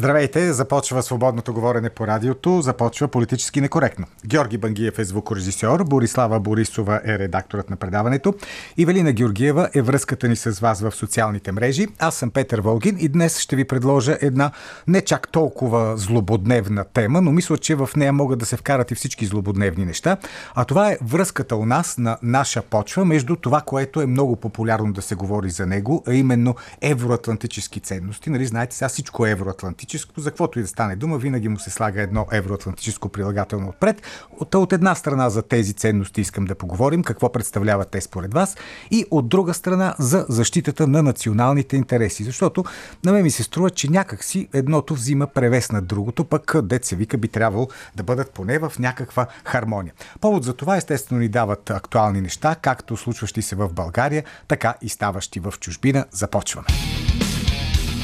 [0.00, 4.06] Здравейте, започва свободното говорене по радиото, започва политически некоректно.
[4.26, 8.34] Георги Бангиев е звукорежисьор, Борислава Борисова е редакторът на предаването,
[8.76, 11.86] Ивелина Георгиева е връзката ни с вас в социалните мрежи.
[11.98, 14.50] Аз съм Петър Волгин и днес ще ви предложа една
[14.86, 18.94] не чак толкова злободневна тема, но мисля, че в нея могат да се вкарат и
[18.94, 20.16] всички злободневни неща.
[20.54, 24.92] А това е връзката у нас на наша почва между това, което е много популярно
[24.92, 28.30] да се говори за него, а именно евроатлантически ценности.
[28.30, 31.58] Нали, знаете, сега всичко е евроатлантическо евроатлантическо, за каквото и да стане дума, винаги му
[31.58, 34.02] се слага едно евроатлантическо прилагателно отпред.
[34.40, 38.56] От, от една страна за тези ценности искам да поговорим, какво представляват те според вас,
[38.90, 42.24] и от друга страна за защитата на националните интереси.
[42.24, 42.64] Защото
[43.04, 47.18] на мен ми се струва, че някакси едното взима превес над другото, пък деца вика
[47.18, 49.92] би трябвало да бъдат поне в някаква хармония.
[50.20, 54.88] Повод за това естествено ни дават актуални неща, както случващи се в България, така и
[54.88, 56.04] ставащи в чужбина.
[56.12, 56.66] Започваме.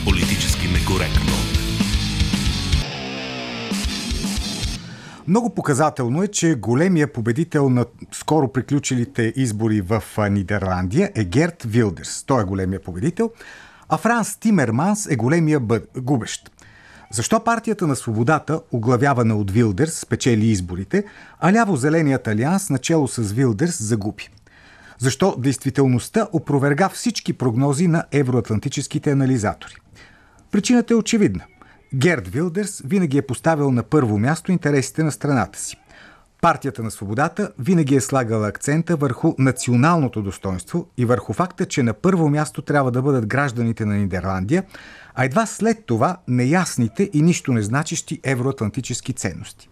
[0.05, 1.56] Политически некоректно.
[5.29, 12.25] Много показателно е, че големия победител на скоро приключилите избори в Нидерландия е Герт Вилдерс.
[12.25, 13.31] Той е големия победител,
[13.89, 15.89] а Франс Тимерманс е големия бъд...
[15.99, 16.51] губещ.
[17.11, 21.05] Защо партията на свободата, оглавявана от Вилдерс, спечели изборите,
[21.41, 24.29] а ляво-зеленият алианс, начало с Вилдерс, загуби?
[24.99, 29.75] Защо действителността опроверга всички прогнози на евроатлантическите анализатори?
[30.51, 31.45] Причината е очевидна–
[31.95, 35.77] Герд Вилдерс винаги е поставил на първо място интересите на страната си.
[36.41, 41.95] Партията на свободата винаги е слагала акцента върху националното достоинство и върху факта, че на
[41.95, 44.65] първо място трябва да бъдат гражданите на Нидерландия,
[45.15, 49.69] а едва след това неясните и нищо не значещи евроатлантически ценности.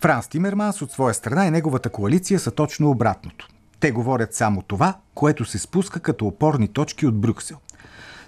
[0.00, 3.48] Франс Тимерманс от своя страна и неговата коалиция са точно обратното.
[3.80, 7.56] Те говорят само това, което се спуска като опорни точки от Брюксел.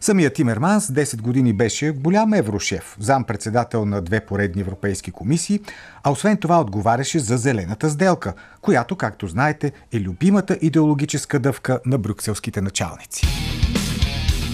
[0.02, 5.60] Самият Тимерманс 10 години беше голям еврошеф, зам-председател на две поредни европейски комисии,
[6.02, 11.98] а освен това отговаряше за зелената сделка, която, както знаете, е любимата идеологическа дъвка на
[11.98, 13.26] брюкселските началници.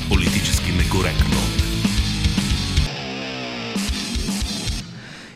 [0.09, 1.37] Политически некоректно.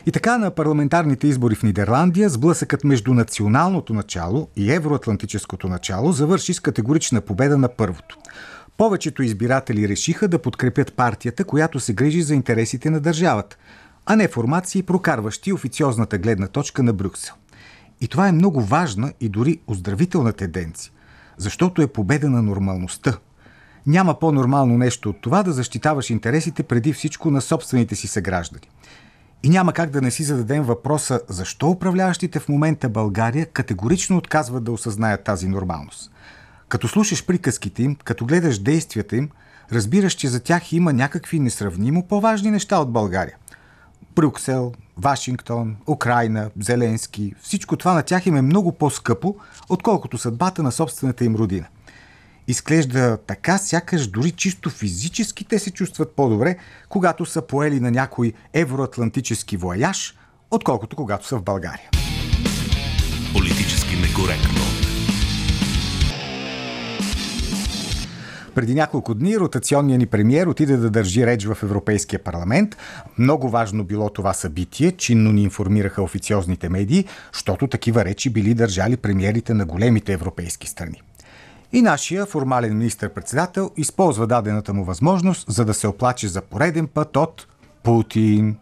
[0.05, 6.53] И така на парламентарните избори в Нидерландия сблъсъкът между националното начало и евроатлантическото начало завърши
[6.53, 8.17] с категорична победа на първото.
[8.77, 13.57] Повечето избиратели решиха да подкрепят партията, която се грижи за интересите на държавата,
[14.05, 17.33] а не формации, прокарващи официозната гледна точка на Брюксел.
[18.01, 20.91] И това е много важна и дори оздравителна тенденция,
[21.37, 23.17] защото е победа на нормалността.
[23.87, 28.69] Няма по-нормално нещо от това да защитаваш интересите преди всичко на собствените си съграждани.
[29.43, 34.63] И няма как да не си зададем въпроса защо управляващите в момента България категорично отказват
[34.63, 36.11] да осъзнаят тази нормалност.
[36.73, 39.29] Като слушаш приказките им, като гледаш действията им,
[39.71, 43.35] разбираш, че за тях има някакви несравнимо по-важни неща от България.
[44.15, 49.35] Брюксел, Вашингтон, Украина, Зеленски, всичко това на тях им е много по-скъпо,
[49.69, 51.65] отколкото съдбата на собствената им родина.
[52.47, 56.55] Изглежда така, сякаш дори чисто физически те се чувстват по-добре,
[56.89, 60.15] когато са поели на някой евроатлантически вояж,
[60.51, 61.89] отколкото когато са в България.
[63.33, 64.62] Политически некоректно.
[68.55, 72.77] Преди няколко дни ротационният ни премьер отиде да държи реч в Европейския парламент.
[73.17, 78.97] Много важно било това събитие, чинно ни информираха официозните медии, защото такива речи били държали
[78.97, 81.01] премиерите на големите европейски страни.
[81.73, 87.17] И нашия формален министр-председател използва дадената му възможност, за да се оплаче за пореден път
[87.17, 87.47] от
[87.83, 88.55] Путин.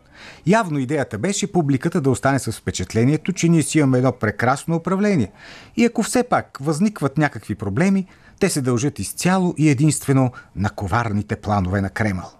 [0.47, 5.31] Явно идеята беше публиката да остане с впечатлението, че ние си имаме едно прекрасно управление.
[5.77, 8.07] И ако все пак възникват някакви проблеми,
[8.41, 12.31] те се дължат изцяло и единствено на коварните планове на Кремъл.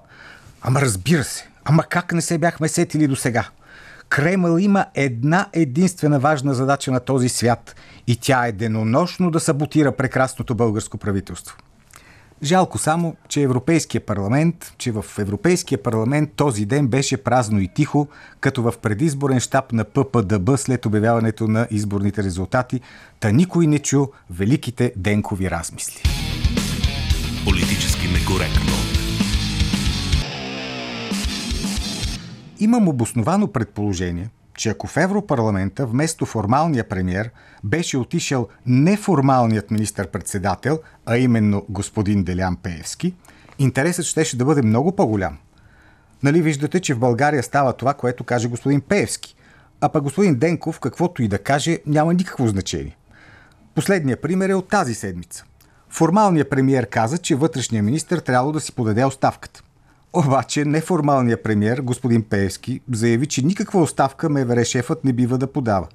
[0.61, 3.49] Ама разбира се, ама как не се бяхме сетили до сега?
[4.09, 7.75] Кремъл има една единствена важна задача на този свят
[8.07, 11.57] и тя е денонощно да саботира прекрасното българско правителство–
[12.43, 18.07] Жалко само, че Европейския парламент, че в Европейския парламент този ден беше празно и тихо,
[18.39, 22.81] като в предизборен щаб на ППДБ след обявяването на изборните резултати,
[23.19, 26.01] та никой не чу великите денкови размисли.
[27.45, 28.71] Политически некоректно.
[32.59, 37.29] Имам обосновано предположение– че ако в Европарламента вместо формалния премьер
[37.63, 43.15] беше отишъл неформалният министър-председател, а именно господин Делян Пеевски,
[43.59, 45.37] интересът щеше да бъде много по-голям.
[46.23, 49.35] Нали виждате, че в България става това, което каже господин Пеевски,
[49.81, 52.97] а пък господин Денков, каквото и да каже, няма никакво значение.
[53.75, 55.45] Последният пример е от тази седмица.
[55.89, 59.63] Формалният премиер каза, че вътрешният министр трябва да си подаде оставката.
[60.13, 65.87] Обаче неформалният премьер, господин Пеевски, заяви, че никаква оставка МВР шефът не бива да подава.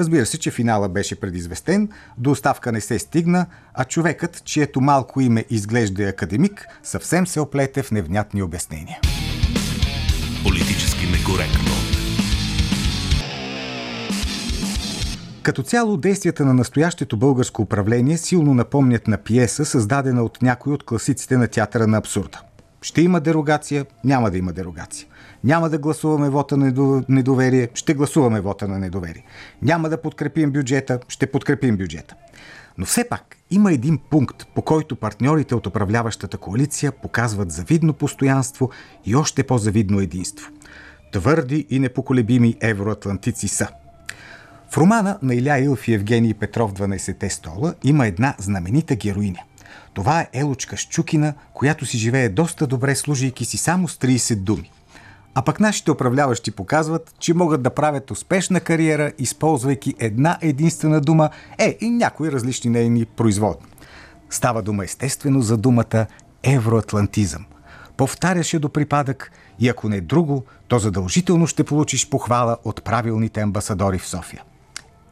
[0.00, 1.88] Разбира се, че финала беше предизвестен,
[2.18, 7.82] до оставка не се стигна, а човекът, чието малко име изглежда академик, съвсем се оплете
[7.82, 8.98] в невнятни обяснения.
[10.42, 11.70] Политически некоректно.
[15.42, 20.84] Като цяло, действията на настоящето българско управление силно напомнят на пиеса, създадена от някой от
[20.84, 22.40] класиците на театъра на абсурда.
[22.82, 25.08] Ще има дерогация, няма да има дерогация.
[25.44, 29.24] Няма да гласуваме вота на недоверие, ще гласуваме вота на недоверие.
[29.62, 32.14] Няма да подкрепим бюджета, ще подкрепим бюджета.
[32.78, 38.70] Но все пак има един пункт, по който партньорите от управляващата коалиция показват завидно постоянство
[39.04, 40.50] и още по-завидно единство.
[41.12, 43.68] Твърди и непоколебими евроатлантици са.
[44.70, 49.40] В романа на Иля Илф и Евгений Петров 12-те стола има една знаменита героиня.
[49.96, 54.70] Това е Елочка Щукина, която си живее доста добре, служейки си само с 30 думи.
[55.34, 61.30] А пък нашите управляващи показват, че могат да правят успешна кариера, използвайки една единствена дума,
[61.58, 63.66] е и някои различни нейни производни.
[64.30, 66.06] Става дума естествено за думата
[66.42, 67.44] евроатлантизъм.
[67.96, 73.98] Повтаряше до припадък и ако не друго, то задължително ще получиш похвала от правилните амбасадори
[73.98, 74.42] в София.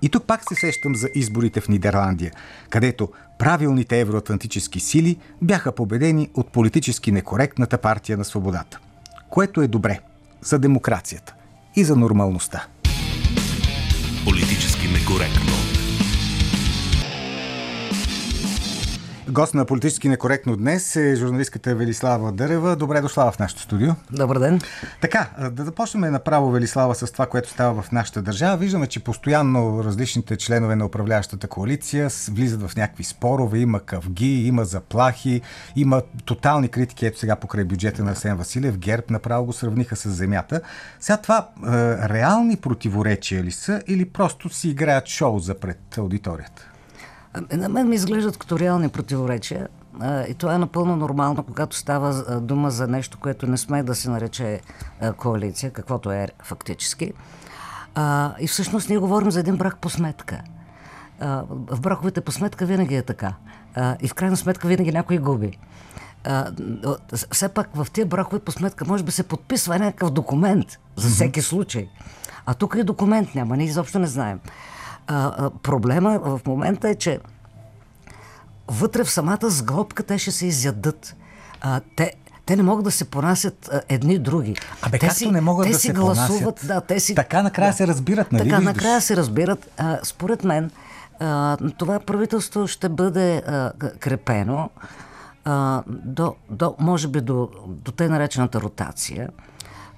[0.04, 2.32] И тук пак се сещам за изборите в Нидерландия,
[2.70, 3.08] където
[3.38, 8.78] правилните евроатлантически сили бяха победени от политически некоректната партия на свободата.
[9.30, 10.00] Което е добре–
[10.42, 11.34] за демокрацията
[11.76, 12.66] и за нормалността.
[14.24, 15.63] Политически некоректно.
[19.34, 22.76] Гост на политически некоректно днес е журналистката Велислава Дърева.
[22.76, 23.92] Добре дошла в нашото студио.
[24.10, 24.60] Добър ден.
[25.00, 28.56] Така, да започнем направо, Велислава, с това, което става в нашата държава.
[28.56, 34.64] Виждаме, че постоянно различните членове на управляващата коалиция влизат в някакви спорове, има къвги, има
[34.64, 35.40] заплахи,
[35.76, 37.06] има тотални критики.
[37.06, 40.60] Ето сега покрай бюджета на Асен Василев, ГЕРБ направо го сравниха с земята.
[41.00, 41.48] Сега това
[42.10, 46.70] реални противоречия ли са или просто си играят шоу за пред аудиторията?
[47.34, 49.68] Ами, на мен ми изглеждат като реални противоречия.
[50.28, 54.10] И това е напълно нормално, когато става дума за нещо, което не сме да се
[54.10, 54.60] нарече
[55.16, 57.12] коалиция, каквото е фактически.
[58.40, 60.40] И всъщност ние говорим за един брак по сметка.
[61.48, 63.34] В браковете по сметка винаги е така.
[64.00, 65.58] И в крайна сметка винаги някой губи.
[67.30, 70.66] Все пак в тия бракове по сметка може би се подписва някакъв документ
[70.96, 71.88] за всеки случай.
[72.46, 74.40] А тук и документ няма, ние изобщо не знаем.
[75.06, 77.20] А, а, проблема в момента е, че
[78.68, 81.16] вътре в самата сглобка те ще се изядат.
[81.60, 82.12] А, те,
[82.46, 84.56] те не могат да се понасят а, едни други.
[84.82, 86.66] Абе, те си, не могат те да си се гласуват, понасят.
[86.66, 87.14] да, те си...
[87.14, 88.42] Така накрая да, се разбират, нали?
[88.42, 88.74] Така виждаш?
[88.74, 89.70] накрая се разбират.
[89.76, 90.70] А, според мен,
[91.20, 94.70] а, това правителство ще бъде а, крепено
[95.44, 99.28] а, до, до, може би до, до те наречената ротация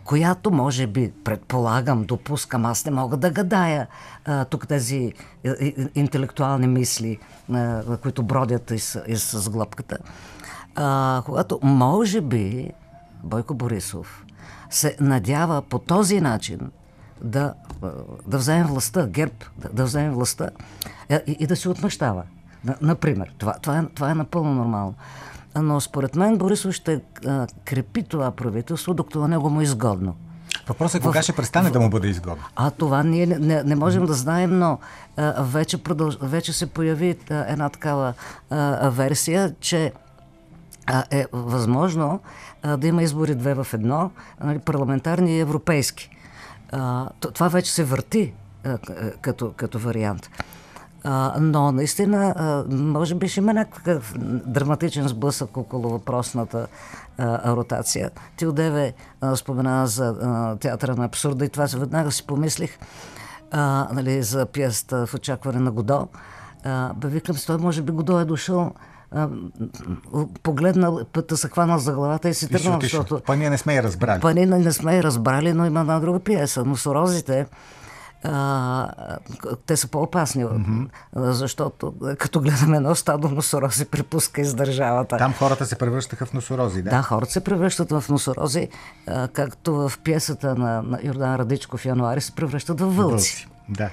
[0.07, 3.87] която може би, предполагам, допускам, аз не мога да гадая
[4.25, 5.13] а, тук тези и,
[5.45, 7.19] и, интелектуални мисли,
[7.53, 9.99] а, които бродят из, из сглъбката,
[10.75, 12.71] а, когато може би
[13.25, 14.25] Бойко Борисов
[14.71, 16.61] се надява по този начин
[17.23, 17.55] да,
[18.27, 20.51] да вземе властта, ГЕРБ да, да вземе властта
[21.11, 22.23] и, и да се отмъщава.
[22.81, 24.95] Например, това, това, е, това е напълно нормално
[25.63, 30.15] но според мен Борисов ще а, крепи това правителство, докато на него му е изгодно.
[30.69, 31.23] Въпросът е кога в...
[31.23, 31.73] ще престане в...
[31.73, 32.45] да му бъде изгодно.
[32.57, 34.07] А това ние не, не, не можем mm-hmm.
[34.07, 34.79] да знаем, но
[35.17, 36.19] а, вече, продълж...
[36.23, 38.15] вече се появи а, една такава
[38.51, 39.93] а, версия, че
[40.87, 42.21] а, е възможно
[42.63, 44.11] а, да има избори две в едно,
[44.45, 46.11] нали, парламентарни и европейски.
[46.73, 48.33] А, това вече се върти
[48.65, 48.79] а,
[49.21, 50.31] като, като вариант.
[51.09, 54.15] А, но наистина, а, може би ще има някакъв
[54.47, 56.67] драматичен сблъсък около въпросната
[57.19, 58.11] а, ротация.
[58.37, 58.95] Ти отдеве
[59.35, 62.79] спомена за а, театъра на абсурда и това веднага си помислих
[63.51, 66.09] а, нали, за пиеста в очакване на Годо.
[66.65, 68.73] А, бе, викам, той може би Годо е дошъл
[70.43, 73.21] погледнал, пътя се хванал за главата и си тръгнал, защото...
[73.27, 74.21] Па ние не сме я разбрали.
[74.21, 76.65] Па ние не сме я разбрали, но има една друга пиеса.
[76.65, 77.47] Но Сорозите
[78.25, 79.19] а,
[79.67, 80.89] те са по-опасни, mm-hmm.
[81.15, 85.17] защото като гледаме едно стадо носорози припуска из държавата.
[85.17, 86.91] Там хората се превръщаха в носорози, да?
[86.91, 88.69] Да, хората се превръщат в носорози,
[89.07, 93.01] а, както в пиесата на, на Йордан Радичков януари се превръщат в вълци.
[93.01, 93.49] вълци.
[93.69, 93.91] Да.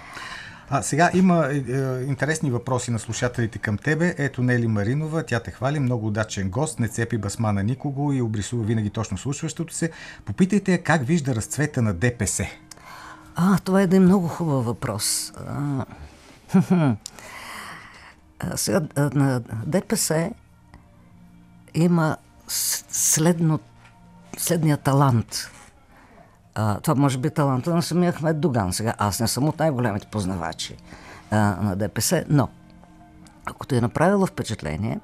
[0.70, 4.16] А, сега има е, е, интересни въпроси на слушателите към тебе.
[4.18, 8.22] Ето Нели Маринова, тя те хвали, много удачен гост, не цепи басма на никого и
[8.22, 9.92] обрисува винаги точно случващото се.
[10.26, 12.48] Попитайте как вижда разцвета на ДПС.
[13.36, 15.34] А, това е един много хубав въпрос.
[18.56, 20.32] Сега, на ДПС
[21.74, 22.18] има
[22.90, 23.64] следното
[24.38, 25.50] следния талант.
[26.56, 28.74] А, това може би таланта на самия Ахмед Доган.
[28.74, 30.78] Сега аз не съм от най-големите познавачи
[31.32, 32.50] а, на ДПС, но
[33.46, 35.00] ако ти е направило впечатление,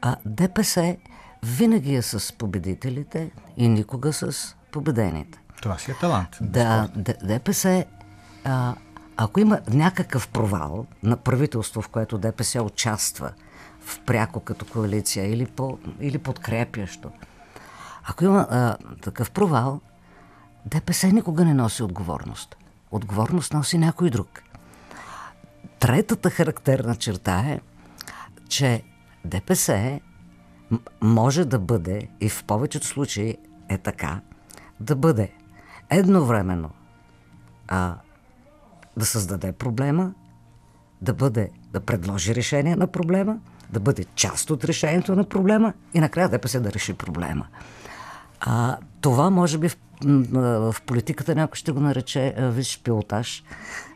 [0.00, 0.96] а, ДПС
[1.42, 5.40] винаги е с победителите и никога с победените.
[5.62, 6.28] Това си е талант.
[6.40, 6.88] Да,
[7.22, 7.84] ДПС,
[8.44, 8.74] а,
[9.16, 13.32] ако има някакъв провал на правителство, в което ДПС участва
[13.80, 17.10] в пряко като коалиция или, по, или подкрепящо,
[18.04, 19.80] ако има а, такъв провал,
[20.66, 22.56] ДПС никога не носи отговорност.
[22.90, 24.42] Отговорност носи някой друг.
[25.78, 27.60] Третата характерна черта е,
[28.48, 28.82] че
[29.24, 30.00] ДПС
[31.00, 33.36] може да бъде, и в повечето случаи
[33.68, 34.20] е така,
[34.80, 35.32] да бъде
[35.90, 36.70] едновременно
[37.68, 37.94] а,
[38.96, 40.12] да създаде проблема,
[41.02, 43.38] да бъде, да предложи решение на проблема,
[43.70, 47.46] да бъде част от решението на проблема и накрая ДПС да реши проблема.
[48.40, 49.76] А, това може би в,
[50.72, 53.44] в политиката някой ще го нарече виж пилотаж.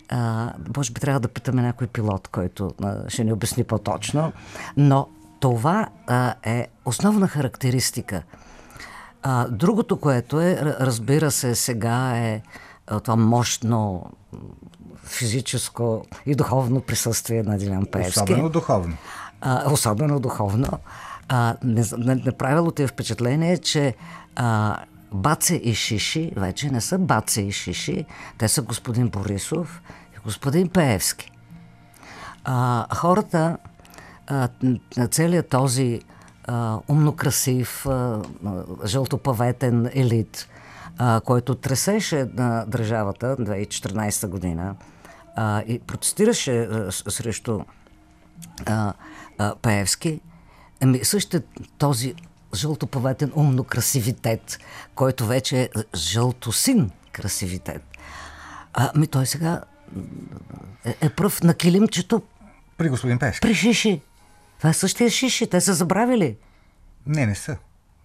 [0.09, 4.33] А, може би трябва да питаме някой пилот, който а, ще ни обясни по-точно.
[4.77, 5.09] Но
[5.41, 8.23] това а, е основна характеристика.
[9.23, 12.43] А, другото, което е, разбира се, сега е
[13.03, 14.11] това мощно
[15.05, 18.21] физическо и духовно присъствие на Дилян Пеевски.
[18.21, 18.97] Особено духовно.
[19.41, 20.69] А, особено духовно.
[21.29, 23.95] А, неправилото е впечатление, че
[24.37, 24.77] а,
[25.13, 28.05] Баце и Шиши вече не са Баце и Шиши,
[28.39, 29.83] те са господин Борисов
[30.17, 31.33] и господин Пеевски.
[32.45, 33.57] А, хората,
[34.27, 34.49] а,
[35.11, 36.01] целият този
[36.45, 38.23] а, умно красив, а,
[38.87, 40.49] жълтопаветен елит,
[40.99, 44.75] а, който тресеше на държавата 2014 година
[45.37, 47.61] а, и протестираше а, срещу
[48.67, 48.93] а,
[49.39, 50.21] а, Пеевски,
[50.81, 51.41] ами също
[51.79, 52.15] този
[52.55, 54.59] жълтопаветен умно красивитет,
[54.95, 57.83] който вече е жълтосин красивитет.
[58.75, 59.61] А, ми той сега
[60.85, 62.23] е, е пръв на килимчето.
[62.77, 63.41] При господин Пеевски.
[63.41, 64.01] При Шиши.
[64.63, 65.47] Това е същия Шиши.
[65.47, 66.37] Те са забравили.
[67.07, 67.57] Не, не са.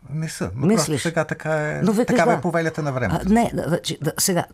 [0.10, 0.52] Не са.
[0.56, 1.02] Но Мислиш?
[1.02, 2.38] сега така е, Но такава да.
[2.38, 3.26] е повелята на времето.
[3.30, 3.80] А, не, да,
[4.20, 4.46] сега,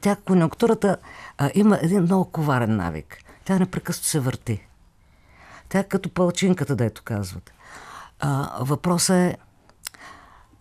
[0.00, 0.96] тя конъюнктурата
[1.38, 3.18] а, има един много коварен навик.
[3.44, 4.66] Тя непрекъснато се върти.
[5.68, 7.52] Тя е като палчинката, дето казват.
[8.20, 9.36] А, въпросът е,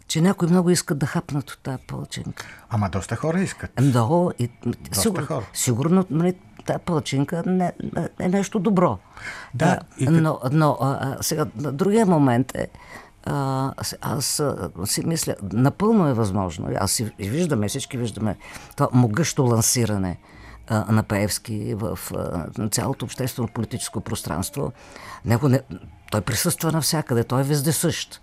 [0.07, 2.45] че някои много искат да хапнат от тази палчинка.
[2.69, 3.79] Ама доста хора искат.
[3.81, 4.31] Много.
[4.39, 5.45] И, доста сигур, хора.
[5.53, 6.35] Сигурно нали,
[6.69, 7.71] тази палчинка не,
[8.19, 8.97] е нещо добро.
[9.53, 9.79] Да.
[9.97, 10.07] И...
[10.07, 12.67] Но, но а, сега, другия момент е,
[13.25, 16.67] а, аз а, си мисля, напълно е възможно.
[16.79, 18.37] Аз си и виждаме, всички виждаме
[18.75, 20.17] това могъщо лансиране
[20.67, 24.71] а, на Пеевски в а, цялото обществено политическо пространство.
[25.25, 25.61] Него не,
[26.11, 28.21] той присъства навсякъде, той е вездесъщ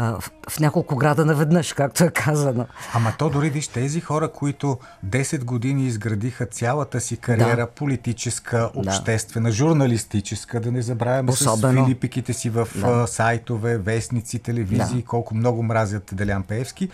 [0.00, 2.66] в, в няколко града наведнъж, както е казано.
[2.94, 7.66] Ама то дори виж тези хора, които 10 години изградиха цялата си кариера, да.
[7.66, 9.54] политическа, обществена, да.
[9.54, 11.82] журналистическа, да не забравяме Особено.
[11.82, 13.06] с филипиките си в да.
[13.06, 15.04] сайтове, вестници, телевизии, да.
[15.04, 16.88] колко много мразят Делян Пеевски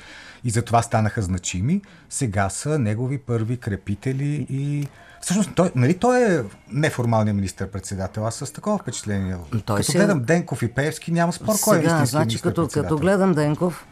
[0.45, 1.83] и затова станаха значими.
[2.11, 4.89] Сега са негови първи крепители и
[5.27, 8.27] Всъщност, той, нали, той е неформалният министър-председател.
[8.27, 9.37] Аз с такова впечатление.
[9.51, 9.99] Той като сега...
[9.99, 13.87] гледам Денков и Певски, няма спор сега, кой е истински значи, като, като гледам Денков,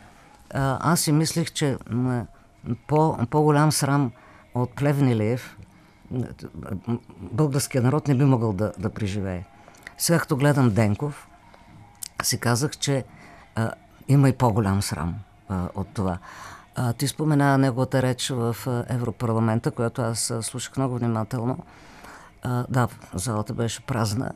[0.55, 1.77] аз си мислих, че
[2.87, 4.13] по, по-голям срам
[4.55, 5.57] от Плевнилиев
[7.19, 9.45] българския народ не би могъл да, да преживее.
[9.99, 11.29] Сега като гледам Денков,
[12.23, 13.05] си казах, че
[13.55, 13.71] а,
[14.09, 15.15] има и по-голям срам
[15.49, 16.19] а, от това.
[16.75, 18.57] А, ти спомена неговата реч в
[18.89, 21.59] Европарламента, която аз слушах много внимателно.
[22.43, 24.31] А, да, залата беше празна.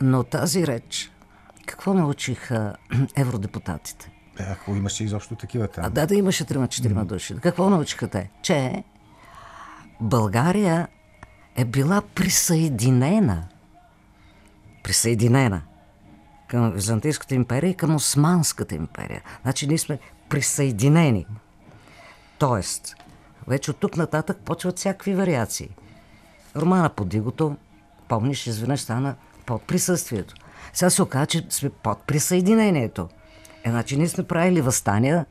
[0.00, 1.12] Но тази реч,
[1.66, 2.76] какво научиха
[3.16, 4.12] евродепутатите?
[4.40, 5.84] Е, ако имаше изобщо такива там.
[5.84, 7.04] А, да, да имаше 3-4 mm.
[7.04, 7.36] души.
[7.42, 8.30] Какво научиха те?
[8.42, 8.84] Че
[10.00, 10.88] България
[11.56, 13.44] е била присъединена
[14.82, 15.62] присъединена
[16.48, 19.22] към Византийската империя и към Османската империя.
[19.42, 21.26] Значи ние сме присъединени.
[22.42, 22.94] Тоест,
[23.48, 25.68] вече от тук нататък почват всякакви вариации.
[26.56, 27.56] Романа по Дигото,
[28.08, 29.14] помниш, изведнъж стана
[29.46, 30.34] под присъствието.
[30.72, 33.08] Сега се оказа, че сме под присъединението.
[33.64, 35.26] Е, значи ние сме правили възстания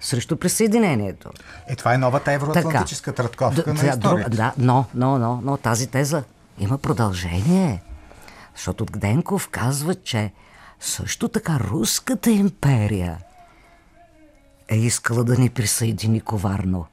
[0.00, 1.30] срещу присъединението.
[1.66, 4.30] Е, това е новата евроатлантическа да, на историята.
[4.30, 6.22] Да, но, но, но, но тази теза
[6.58, 7.82] има продължение.
[8.56, 10.32] Защото Гденков казва, че
[10.80, 13.18] също така Руската империя
[14.68, 16.86] е искала да ни присъедини коварно.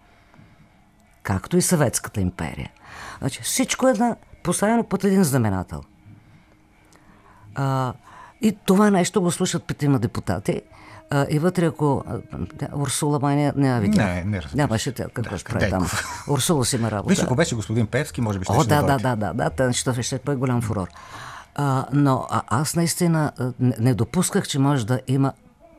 [1.24, 2.72] Както и Съветската империя.
[3.20, 5.84] Значи всичко е на, поставено под един знаменател.
[7.56, 7.94] А,
[8.42, 10.62] И това нещо го слушат петима депутати.
[11.10, 12.04] А, и вътре, ако
[12.76, 14.04] Урсула май не, не я видя.
[14.04, 15.88] Не, не разбира Нямаше тя какво ще прави там.
[16.28, 17.10] Урсула си има работа.
[17.10, 19.50] Виж, ако беше господин Певски, може би ще О, ще да, да, да, да, да,
[19.50, 20.88] да, да, ще ще бъде голям фурор.
[21.56, 25.34] А, но а, аз наистина не, не допусках, че може да има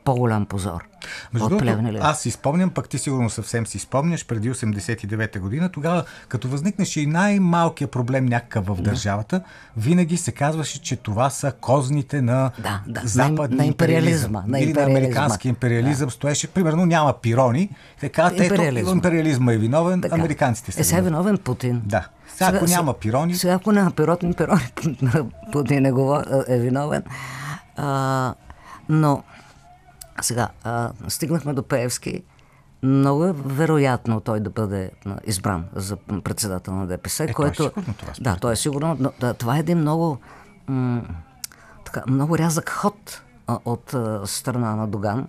[0.07, 0.85] по-голям позор.
[1.33, 5.69] Между от другото, аз си спомням, пък ти сигурно съвсем си спомняш, преди 89-та година,
[5.69, 9.41] тогава, като възникнеше и най-малкият проблем някакъв в държавата,
[9.77, 14.61] винаги се казваше, че това са козните на Да, да, на- западния на империализма, на
[14.61, 16.11] или на американски империализъм.
[16.11, 17.71] Стоеше, примерно, няма пирони.
[18.01, 19.53] Те казват, ето, Империализма.
[19.53, 20.15] е виновен, Така.
[20.15, 21.83] американците са Е, сега е виновен Путин.
[21.85, 22.09] Да.
[22.29, 24.61] Сега, ако няма пирони- Сега, ако няма пирони, пирони
[25.53, 25.93] Путин е,
[26.49, 27.03] е виновен.
[27.77, 28.35] А,
[28.89, 29.23] но,
[30.21, 32.23] сега, а, стигнахме до Пеевски.
[32.83, 34.91] Много е вероятно той да бъде
[35.25, 37.63] избран за председател на ДПС, той е което...
[37.63, 38.97] сигурно това, да, той е сигурно.
[39.01, 40.19] Но, да, това е един много,
[40.67, 41.03] м-
[41.85, 45.29] така, много рязък ход а, от а, страна на Доган.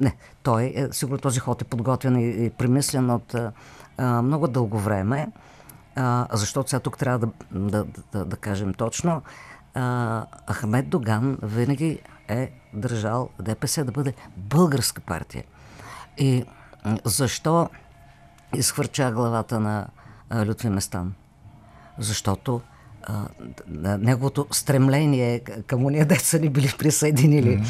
[0.00, 3.34] Не, той, е, сигурно този ход е подготвен и, и премислен от
[3.98, 5.28] а, много дълго време,
[5.96, 9.22] а, защото сега тук трябва да, да, да, да кажем точно.
[9.74, 15.44] А, Ахмед Доган винаги е държал ДПС да бъде българска партия.
[16.18, 16.44] И
[17.04, 17.68] защо
[18.54, 19.86] изхвърча главата на
[20.46, 21.14] Лютви Местан?
[21.98, 22.60] Защото
[23.02, 23.24] а,
[23.98, 27.64] неговото стремление към уния деца ни били присъединили,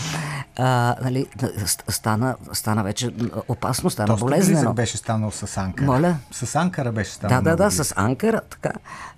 [0.56, 3.14] а, нали, ст- стана, стана вече
[3.48, 4.74] опасно, стана Доста болезнено.
[4.74, 5.86] беше станал с Анкара.
[5.86, 6.16] Моля?
[6.30, 7.36] С Анкара беше станал.
[7.36, 7.86] Да, да, да, близък.
[7.86, 8.72] с Анкара, така.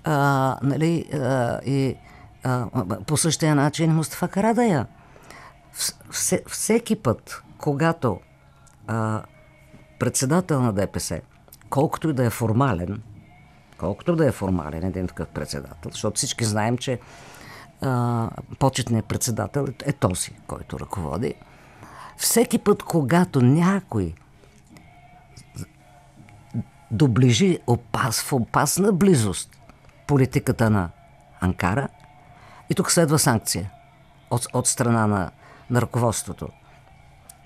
[0.05, 0.14] А,
[0.62, 1.97] нали, а, и
[2.45, 2.66] а,
[3.07, 4.87] по същия начин Мустафа Карадая.
[6.26, 8.21] Вс- Все, всеки път, когато
[8.87, 9.23] а,
[9.99, 11.21] председател на ДПС,
[11.71, 13.02] колкото и да е формален,
[13.78, 17.00] колкото да е формален един такъв председател, защото всички знаем, че
[17.80, 21.34] а, почетният председател е този, който ръководи.
[22.17, 24.15] Всеки път, когато някой
[26.91, 29.56] доближи опас, в опасна близост
[30.06, 30.91] политиката на
[31.41, 31.89] Анкара
[32.71, 33.71] и тук следва санкция
[34.30, 35.30] от, от страна на,
[35.71, 36.49] на ръководството.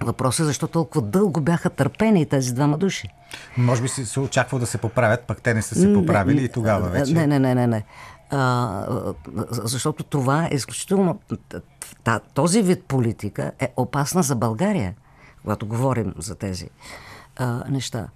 [0.03, 3.09] Въпросът е защо толкова дълго бяха търпени тези двама души.
[3.57, 6.49] Може би си се очаква да се поправят, пък те не са се поправили и
[6.49, 7.15] тогава вече.
[7.15, 7.67] Не, не, не, не.
[7.67, 7.85] не.
[8.31, 9.15] А, а,
[9.51, 11.21] защото това е изключително.
[12.05, 14.95] та- Този вид политика е опасна за България,
[15.43, 16.69] когато говорим за тези
[17.37, 18.09] а, неща.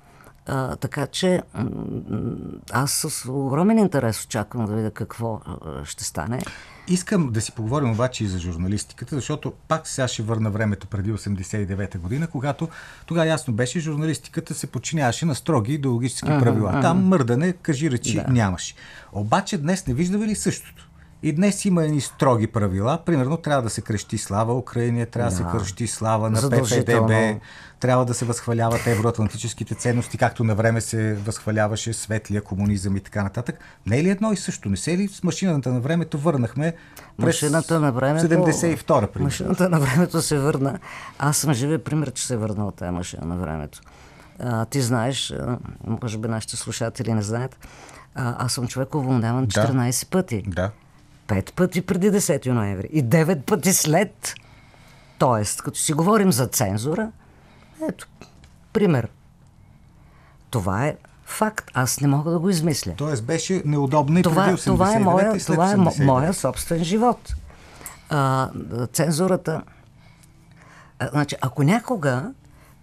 [0.47, 1.43] А, така че
[2.73, 5.41] аз с огромен интерес очаквам да видя какво
[5.85, 6.43] ще стане.
[6.89, 11.13] Искам да си поговорим обаче и за журналистиката, защото пак сега ще върна времето преди
[11.13, 12.69] 89-та година, когато
[13.07, 16.81] тогава ясно беше, журналистиката се подчиняваше на строги идеологически правила.
[16.81, 18.33] Там мърдане, кажи речи, да.
[18.33, 18.75] нямаше.
[19.13, 20.89] Обаче днес не виждаме ли същото?
[21.25, 22.99] И днес има едни строги правила.
[23.07, 26.51] Примерно трябва да се крещи слава Украиния, трябва да, се крещи слава на.
[26.51, 27.41] ПФДБ,
[27.81, 33.23] трябва да се възхваляват евроатлантическите ценности, както на време се възхваляваше светлия комунизъм и така
[33.23, 33.59] нататък.
[33.87, 34.69] Не е ли едно и също?
[34.69, 36.75] Не се ли с машината на времето върнахме
[37.17, 38.27] през Машината на времето.
[38.27, 39.25] 72 примерно?
[39.25, 40.79] Машината на времето се върна.
[41.19, 43.81] Аз съм живия пример, че се е върна от тази машина на времето.
[44.39, 45.35] А, ти знаеш,
[46.03, 47.67] може би нашите слушатели не знаят,
[48.15, 50.43] а, аз съм човек уволняван 14 пъти.
[50.47, 50.71] Да.
[51.27, 54.35] Пет пъти преди 10 ноември и 9 пъти след.
[55.19, 57.11] Тоест, като си говорим за цензура,
[57.89, 58.09] ето,
[58.73, 59.09] пример.
[60.51, 61.71] Това е факт.
[61.75, 62.95] Аз не мога да го измисля.
[62.97, 65.91] Тоест беше неудобно и Това, преди 89 това е, моя, и след това е мо-
[65.91, 66.05] 89.
[66.05, 67.35] моя собствен живот.
[68.11, 68.51] А,
[68.93, 69.63] цензурата.
[70.99, 72.33] А, значи, ако някога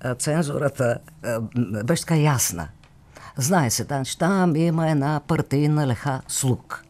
[0.01, 1.39] а, цензурата а,
[1.83, 2.67] беше така ясна,
[3.37, 3.85] знае се,
[4.19, 6.83] там има една партийна леха слуг.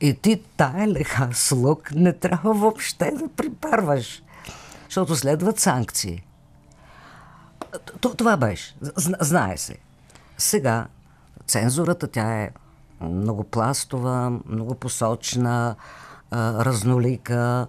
[0.00, 4.22] И ти тая леха слуг не трябва въобще да припарваш,
[4.84, 6.22] защото следват санкции.
[8.16, 8.74] Това беше.
[8.80, 9.76] Зна- Знае се.
[10.38, 10.86] Сега
[11.46, 12.50] цензурата тя е
[13.00, 15.76] многопластова, многопосочна,
[16.30, 17.66] а, разнолика.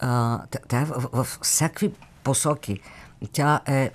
[0.00, 1.92] Тя, тя е в, в всякакви
[2.24, 2.80] посоки.
[3.32, 3.90] Тя е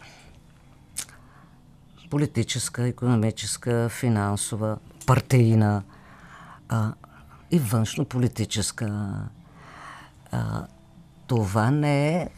[2.10, 5.84] политическа, економическа, финансова, партийна
[7.52, 9.14] и външно-политическа.
[11.28, 12.30] Това не е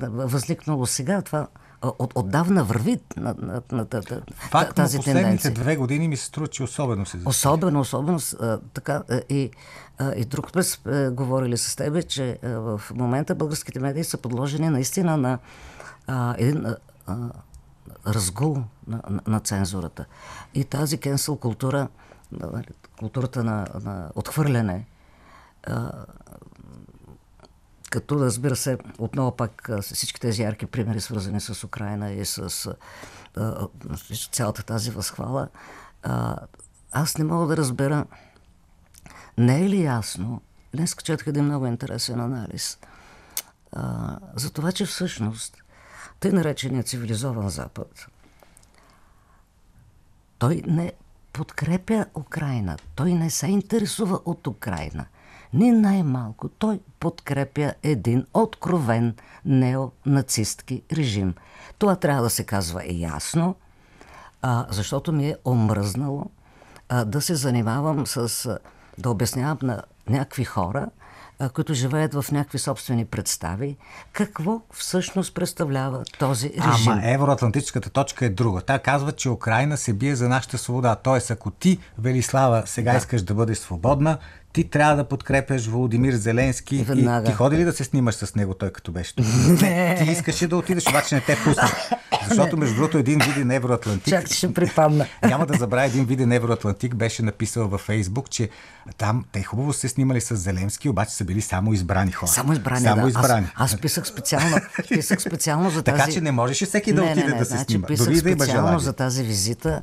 [0.00, 1.22] възникнало сега.
[1.22, 1.46] Това
[1.82, 5.54] от, отдавна върви на, на, на, на, на Факт тази последните тенденция.
[5.54, 7.28] две години ми се струва, че особено се засили.
[7.28, 9.50] Особено, особено а, така и,
[9.98, 14.18] а, и друг път сме говорили с тебе, че а, в момента българските медии са
[14.18, 15.38] подложени наистина на
[16.06, 16.76] а, един а,
[17.06, 17.16] а,
[18.06, 20.04] разгул на, на, на цензурата.
[20.54, 21.88] И тази кенсел култура,
[22.32, 22.66] нали,
[23.00, 24.86] културата на, на отхвърляне,
[25.66, 26.04] а,
[27.90, 32.66] като разбира се, отново пак всички тези ярки примери, свързани с Украина и с
[33.36, 33.68] а,
[34.32, 35.48] цялата тази възхвала,
[36.02, 36.36] а,
[36.92, 38.06] аз не мога да разбера,
[39.38, 40.40] не е ли ясно,
[40.74, 42.78] днес четах един много интересен анализ,
[43.72, 45.56] а, за това, че всъщност
[46.20, 48.06] тъй нареченият цивилизован Запад,
[50.38, 50.92] той не
[51.32, 55.06] подкрепя Украина, той не се интересува от Украина–
[55.52, 59.14] ни най-малко той подкрепя един откровен
[59.44, 61.34] неонацистки режим.
[61.78, 63.54] Това трябва да се казва и ясно,
[64.42, 66.24] а, защото ми е омръзнало
[66.88, 68.58] а, да се занимавам с,
[68.98, 70.88] да обяснявам на някакви хора,
[71.48, 73.76] които живеят в някакви собствени представи,
[74.12, 76.92] какво всъщност представлява този режим.
[76.92, 78.60] Ама евроатлантическата точка е друга.
[78.60, 80.94] Та казва, че Украина се бие за нашата свобода.
[80.94, 82.98] Тоест, ако ти, Велислава, сега да.
[82.98, 84.18] искаш да бъдеш свободна,
[84.52, 86.76] ти трябва да подкрепяш Володимир Зеленски.
[86.76, 89.26] И, и ти ходи ли да се снимаш с него, той като беше тук?
[89.62, 89.96] Не.
[90.04, 91.70] Ти искаше да отидеш, обаче не те пусна.
[92.28, 94.08] Защото, между другото, един виден евроатлантик.
[94.08, 95.06] Чак, ще припадна.
[95.22, 98.48] Няма да забравя, един виден евроатлантик беше написал във Фейсбук, че
[98.98, 102.30] там те хубаво се снимали с Зеленски, обаче са били само избрани хора.
[102.30, 103.08] Само избрани, само да.
[103.08, 103.46] избрани.
[103.54, 104.56] Аз, аз писах специално,
[104.88, 105.98] писах специално за тази...
[105.98, 107.86] Така че не можеше всеки да не, отиде не, не, да се значи, снима.
[107.86, 109.82] Писах Дори да за тази визита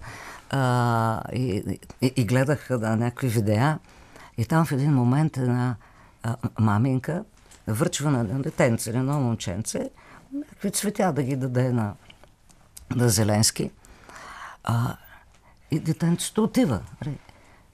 [0.49, 3.79] а, и, и, и гледах да, някакви видеа.
[4.37, 5.75] И там в един момент една
[6.23, 7.23] а, маминка
[7.67, 9.89] връчва на детенце, на едно момченце,
[10.33, 11.93] някакви цветя да ги даде на,
[12.95, 13.71] на Зеленски.
[14.63, 14.97] А,
[15.71, 16.81] и детенцето отива.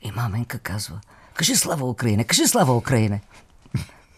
[0.01, 0.99] И маменка казва,
[1.33, 3.21] кажи слава Украине, кажи слава Украине.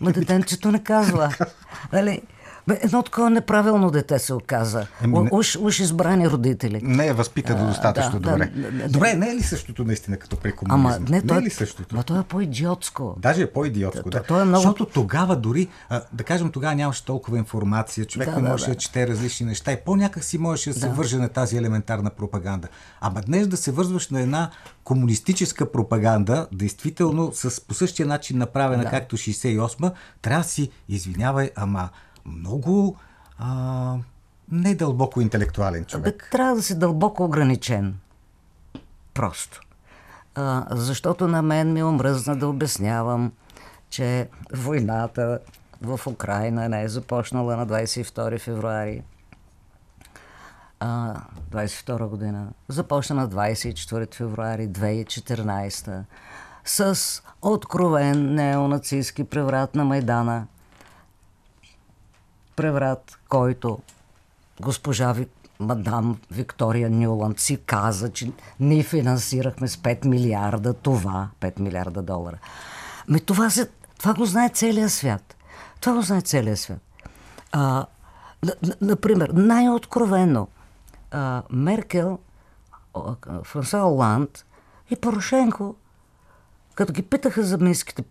[0.02, 1.36] Ма детенцето не казва.
[1.94, 2.22] Нали?
[2.70, 4.88] Едно такова неправилно дете се оказа.
[5.04, 6.80] Еми, уж, уж избрани родители.
[6.84, 8.52] Не е възпитано достатъчно да, добре.
[8.56, 10.96] Да, да, добре, не е ли същото наистина като при комунизма?
[10.96, 11.96] Ама не, не е ли същото?
[11.96, 13.16] Ма то е по-идиотско.
[13.20, 14.24] Даже е по-идиотско, да.
[14.24, 14.62] То е много...
[14.62, 18.72] Защото тогава дори, а, да кажем, тогава нямаше толкова информация, човек да, не можеше да,
[18.72, 18.76] да.
[18.76, 22.68] да чете различни неща и по-някак си можеше да се върже на тази елементарна пропаганда.
[23.02, 24.50] Ама днес да се вързваш на една
[24.84, 28.90] комунистическа пропаганда, действително с по същия начин направена, да.
[28.90, 31.90] както 68-ма, трябва да си, извинявай, ама
[32.26, 32.96] много
[33.38, 33.98] а,
[34.52, 36.18] не дълбоко интелектуален човек.
[36.18, 37.98] Бе, трябва да си дълбоко ограничен.
[39.14, 39.62] Просто.
[40.36, 43.32] А, защото на мен ми омръзна да обяснявам,
[43.90, 45.40] че войната
[45.82, 49.04] в Украина не е започнала на 22 февруари
[50.80, 51.16] а,
[51.52, 52.48] 22 година.
[52.68, 56.04] Започна на 24 февруари 2014
[56.66, 60.48] с откровен неонацистски преврат на Майдана
[62.56, 63.80] преврат, който
[64.62, 65.16] госпожа
[65.60, 72.38] мадам Виктория Нюланд си каза, че ние финансирахме с 5 милиарда това, 5 милиарда долара.
[73.10, 75.36] Ами това, се, това го знае целият свят.
[75.80, 76.82] Това го знае целият свят.
[77.52, 77.86] А,
[78.82, 80.48] например, най-откровено
[81.12, 82.20] а, Меркел,
[83.44, 84.46] Франсуа Оланд
[84.92, 85.76] и Порошенко,
[86.76, 88.04] като ги питаха за минските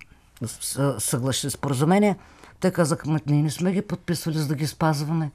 [0.98, 2.16] съглашни споразумения,
[2.64, 5.30] те казаха, ние не сме ги подписвали, за да ги спазваме.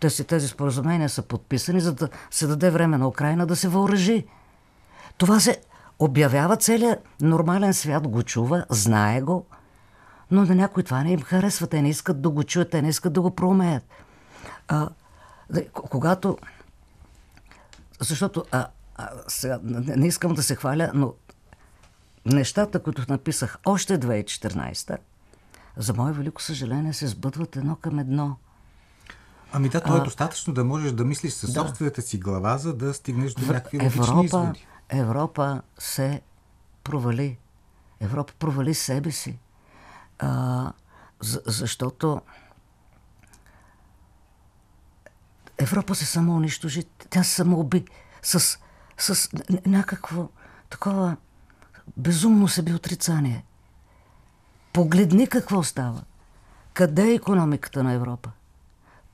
[0.00, 3.68] Те си тези споразумения са подписани, за да се даде време на Украина да се
[3.68, 4.26] въоръжи.
[5.16, 5.60] Това се
[5.98, 9.46] обявява целият нормален свят, го чува, знае го,
[10.30, 11.66] но на някой това не им харесва.
[11.66, 13.84] Те не искат да го чуят, те не искат да го проумеят.
[14.68, 14.88] А,
[15.72, 16.38] когато...
[18.00, 18.66] Защото а,
[18.96, 21.14] а, сега, не, искам да се хваля, но
[22.26, 24.98] нещата, които написах още 2014
[25.80, 28.36] за мое велико съжаление, се сбъдват едно към едно.
[29.52, 31.60] Ами да, то е а, достатъчно да можеш да мислиш със да.
[31.60, 34.66] собствената си глава, за да стигнеш до някакви логични изводи.
[34.88, 36.20] Европа се
[36.84, 37.38] провали.
[38.00, 39.38] Европа провали себе си.
[40.18, 40.72] А,
[41.20, 42.20] за, защото
[45.58, 46.84] Европа се самоунищожи.
[47.10, 47.84] Тя се самоуби
[48.22, 48.58] с,
[48.98, 49.28] с
[49.66, 50.28] някакво
[50.70, 51.16] такова
[51.96, 53.44] безумно себе отрицание.
[54.72, 56.02] Погледни какво става.
[56.72, 58.30] Къде е економиката на Европа?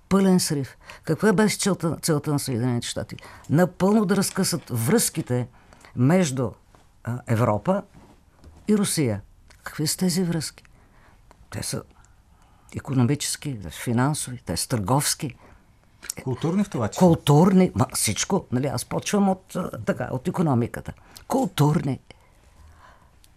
[0.09, 0.77] Пълен срив.
[1.05, 3.17] Каква беше целта, целта на Съединените щати?
[3.51, 5.49] Напълно да разкъсат връзките
[5.97, 6.51] между
[7.05, 7.83] а, Европа
[8.69, 9.21] и Русия.
[9.63, 10.65] Какви са тези връзки?
[11.51, 11.83] Те са
[12.77, 15.37] економически, финансови, те са търговски.
[16.25, 17.07] Културни в това число?
[17.07, 18.47] Културни, ма, всичко.
[18.53, 20.93] Нали, аз почвам от, така, от економиката.
[21.29, 22.01] Културни,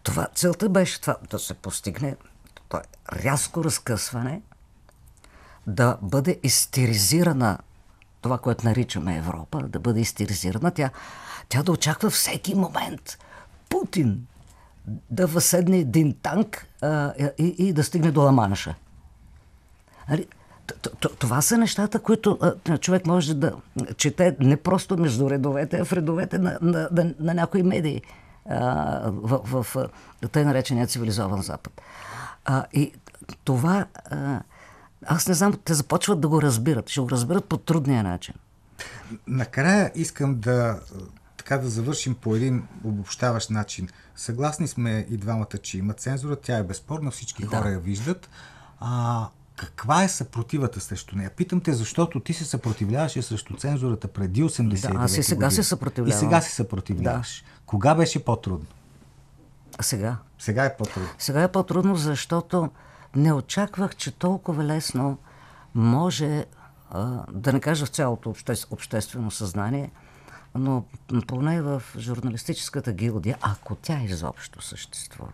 [0.10, 2.16] това, целта беше това, да се постигне
[2.70, 2.82] това
[3.14, 4.42] рязко разкъсване,
[5.68, 7.58] да бъде истеризирана
[8.22, 10.90] това, което наричаме Европа, да бъде истеризирана, тя,
[11.50, 13.18] тя да очаква всеки момент
[13.70, 14.28] Путин
[15.10, 18.76] да възседне един танк а, и, и да стигне до Ламанша.
[20.10, 20.28] Нали,
[21.20, 22.40] това са нещата, които
[22.82, 23.54] човек може да
[23.98, 28.02] чете не просто между редовете, а в редовете на, на, на, на някои медии
[28.46, 29.90] в, в, в
[30.32, 31.82] тъй наречения цивилизован Запад.
[32.46, 32.94] А, и
[33.44, 34.42] това, а,
[35.06, 36.90] аз не знам, те започват да го разбират.
[36.90, 38.36] Ще го разбират по трудния начин.
[39.28, 40.80] Накрая искам да
[41.38, 43.88] така да завършим по един обобщаващ начин.
[44.16, 47.58] Съгласни сме и двамата, че има цензура, тя е безспорна, всички да.
[47.58, 48.30] хора я виждат.
[48.80, 51.30] А, каква е съпротивата срещу нея?
[51.30, 55.52] Питам те, защото ти се съпротивляваше срещу цензурата преди 89 да, аз и сега година.
[55.52, 56.18] се съпротивлявам.
[56.18, 57.44] И сега се съпротивляваш.
[57.46, 57.59] Да.
[57.70, 58.66] Кога беше по-трудно?
[59.82, 60.18] Сега.
[60.40, 61.10] Сега е по-трудно.
[61.18, 62.70] Сега е по-трудно, защото
[63.16, 65.18] не очаквах, че толкова лесно
[65.76, 66.46] може,
[66.92, 69.92] а, да не кажа в цялото обще, обществено съзнание,
[70.56, 70.84] но
[71.28, 75.32] поне в журналистическата гилдия, ако тя изобщо съществува,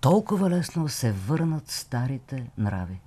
[0.00, 3.00] толкова лесно се върнат старите нрави.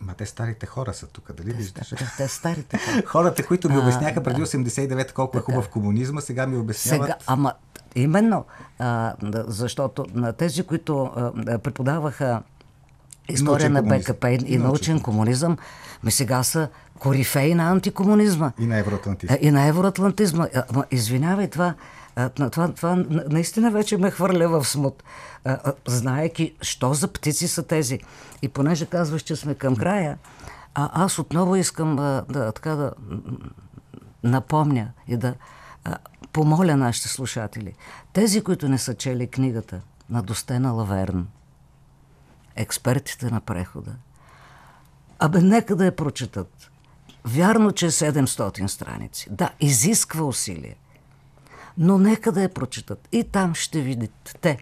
[0.00, 1.88] Ма те старите хора са тук, дали те, виждаш?
[1.88, 3.02] Те, те старите хора.
[3.06, 7.06] Хората, които ми обясняха преди 89 колко е хубав комунизма, сега ми обясняват...
[7.06, 7.52] Сега, ама
[7.94, 8.44] именно,
[8.78, 9.14] а,
[9.46, 12.42] защото на тези, които а, преподаваха
[13.28, 15.56] история на БКП и, и научен комунизъм,
[16.04, 18.52] ми сега са корифеи на антикомунизма.
[18.58, 19.36] И на евроатлантизма.
[19.40, 20.48] И на евроатлантизма.
[20.90, 21.74] Извинявай, това
[22.50, 25.02] това, това наистина вече ме хвърля в смут.
[25.86, 28.00] Знаеки, що за птици са тези.
[28.42, 30.18] И понеже казваш, че сме към края,
[30.74, 32.92] а аз отново искам да, така да
[34.22, 35.34] напомня и да
[36.32, 37.74] помоля нашите слушатели.
[38.12, 41.26] Тези, които не са чели книгата на Достена Лаверн,
[42.56, 43.92] експертите на прехода,
[45.18, 46.70] абе нека да я прочетат.
[47.24, 49.28] Вярно, че е 700 страници.
[49.30, 50.76] Да, изисква усилие–
[51.78, 53.08] но нека да я прочитат.
[53.12, 54.58] И там ще видите те,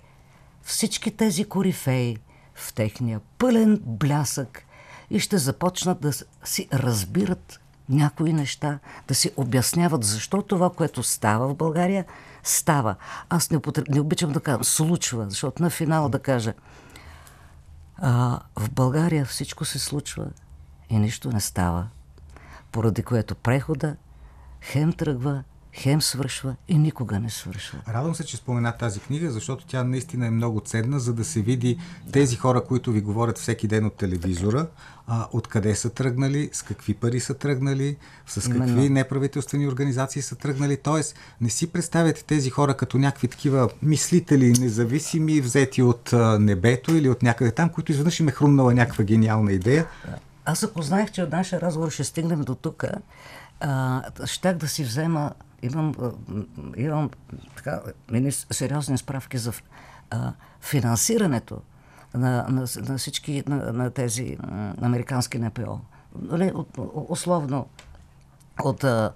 [0.63, 2.17] всички тези корифеи
[2.55, 4.63] в техния пълен блясък
[5.11, 6.13] и ще започнат да
[6.45, 12.05] си разбират някои неща, да си обясняват защо това, което става в България,
[12.43, 12.97] става.
[13.29, 13.89] Аз не, употреб...
[13.89, 16.55] не обичам да кажа случва, защото на финал да кажа
[17.97, 20.27] а, в България всичко се случва
[20.91, 21.89] и нищо не става,
[22.73, 23.97] поради което прехода
[24.63, 25.45] хем тръгва,
[25.77, 27.79] хем свършва и никога не свършва.
[27.89, 31.41] Радвам се, че спомена тази книга, защото тя наистина е много ценна, за да се
[31.41, 31.79] види
[32.13, 34.67] тези хора, които ви говорят всеки ден от телевизора,
[35.07, 38.95] а, откъде са тръгнали, с какви пари са тръгнали, с какви Именно.
[38.95, 40.77] неправителствени организации са тръгнали.
[40.77, 46.95] Тоест, не си представяте тези хора като някакви такива мислители, независими, взети от а, небето
[46.95, 49.87] или от някъде там, които изведнъж им е хрумнала някаква гениална идея.
[50.45, 52.85] Аз ако знаех, че от нашия разговор ще стигнем до тук,
[54.25, 55.33] щях да си взема
[55.67, 55.95] имам,
[56.77, 57.11] имам
[57.57, 57.81] така,
[58.51, 59.53] сериозни справки за
[60.11, 61.61] а, финансирането
[62.15, 64.37] на, на, на всички на, на тези
[64.83, 65.81] американски НПО.
[66.23, 66.53] Нали,
[66.95, 67.67] условно
[68.65, 69.13] от, а,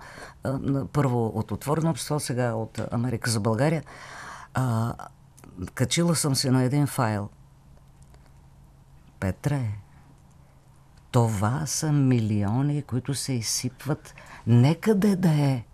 [0.93, 3.83] първо от Отворено общество, сега от Америка за България.
[4.55, 4.95] А,
[5.75, 7.29] качила съм се на един файл.
[9.21, 9.69] Петре,
[11.11, 14.15] това са милиони, които се изсипват
[14.47, 15.65] некъде да е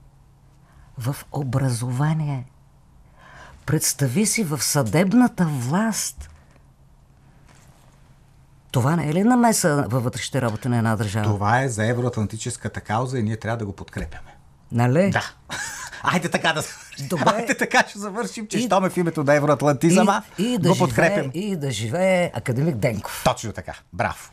[0.99, 2.47] в образование.
[3.67, 6.31] Представи си в съдебната власт.
[8.71, 11.25] Това не е ли намеса във вътрешните работи на една държава?
[11.25, 14.37] Това е за евроатлантическата кауза и ние трябва да го подкрепяме.
[14.73, 15.11] Нали?
[15.11, 15.31] Да.
[16.03, 16.63] Айде така да
[17.09, 17.25] Добре.
[17.27, 18.63] Айде така ще завършим, че и...
[18.63, 21.31] щоме в името на евроатлантизма, и, и да го подкрепям.
[21.35, 23.23] И да живее академик Денков.
[23.25, 23.75] Точно така.
[23.93, 24.31] Браво.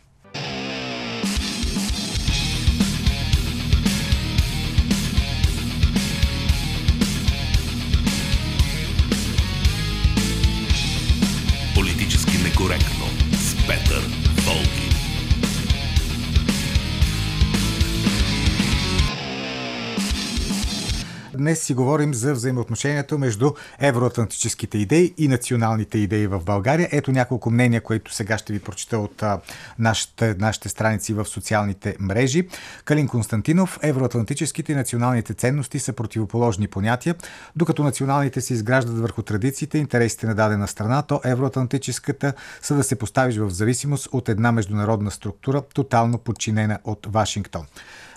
[21.43, 26.89] Днес си говорим за взаимоотношението между евроатлантическите идеи и националните идеи в България.
[26.91, 29.39] Ето няколко мнения, които сега ще ви прочита от а,
[29.79, 32.47] нашите, нашите страници в социалните мрежи.
[32.85, 37.15] Калин Константинов, евроатлантическите и националните ценности са противоположни понятия.
[37.55, 42.95] Докато националните се изграждат върху традициите интересите на дадена страна, то евроатлантическата са да се
[42.95, 47.65] поставиш в зависимост от една международна структура, тотално подчинена от Вашингтон.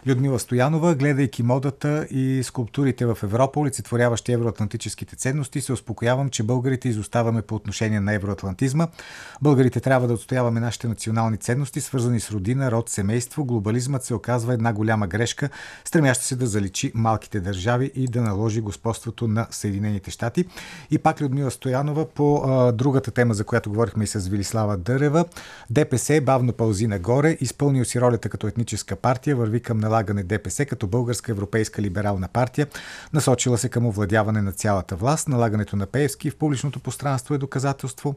[0.07, 6.89] Людмила Стоянова, гледайки модата и скулптурите в Европа, олицетворяващи евроатлантическите ценности, се успокоявам, че българите
[6.89, 8.89] изоставаме по отношение на евроатлантизма.
[9.43, 13.45] Българите трябва да отстояваме нашите национални ценности, свързани с родина, род, семейство.
[13.45, 15.49] Глобализмът се оказва една голяма грешка,
[15.85, 20.45] стремяща се да заличи малките държави и да наложи господството на Съединените щати.
[20.91, 25.25] И пак Людмила Стоянова по а, другата тема, за която говорихме и с Велислава Дърева.
[25.71, 30.87] ДПС бавно пълзи нагоре, изпълнил си ролята като етническа партия, върви към налагане ДПС като
[30.87, 32.67] българска европейска либерална партия,
[33.13, 35.29] насочила се към овладяване на цялата власт.
[35.29, 38.15] Налагането на Пеевски в публичното пространство е доказателство.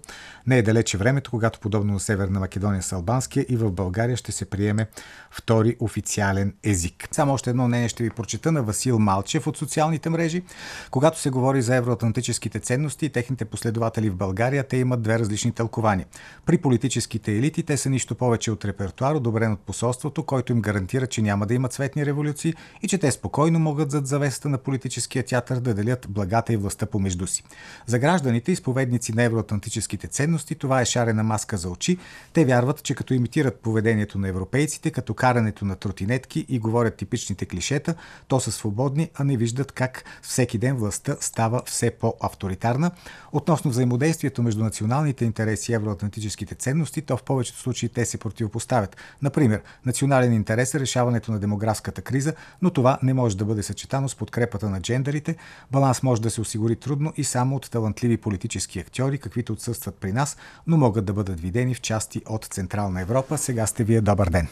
[0.47, 4.31] Не е далече времето, когато подобно на Северна Македония с албанския и в България ще
[4.31, 4.87] се приеме
[5.31, 7.07] втори официален език.
[7.11, 10.43] Само още едно мнение ще ви прочета на Васил Малчев от социалните мрежи.
[10.91, 15.51] Когато се говори за евроатлантическите ценности и техните последователи в България, те имат две различни
[15.51, 16.05] тълкования.
[16.45, 21.07] При политическите елити те са нищо повече от репертуар, одобрен от посолството, който им гарантира,
[21.07, 25.23] че няма да има цветни революции и че те спокойно могат зад завесата на политическия
[25.23, 27.43] театър да делят благата и властта помежду си.
[27.87, 31.97] За гражданите, изповедници на евроатлантическите ценности, това е шарена маска за очи.
[32.33, 37.45] Те вярват, че като имитират поведението на европейците, като карането на тротинетки и говорят типичните
[37.45, 37.95] клишета,
[38.27, 42.91] то са свободни, а не виждат как всеки ден властта става все по-авторитарна.
[43.31, 48.97] Относно взаимодействието между националните интереси и евроатлантическите ценности, то в повечето случаи те се противопоставят.
[49.21, 54.09] Например, национален интерес е решаването на демографската криза, но това не може да бъде съчетано
[54.09, 55.35] с подкрепата на джендерите.
[55.71, 60.11] Баланс може да се осигури трудно и само от талантливи политически актьори, каквито отсъстват при
[60.11, 63.37] нас, но могат да бъдат видени в части от Централна Европа.
[63.37, 64.01] Сега сте вие.
[64.01, 64.47] Добър ден!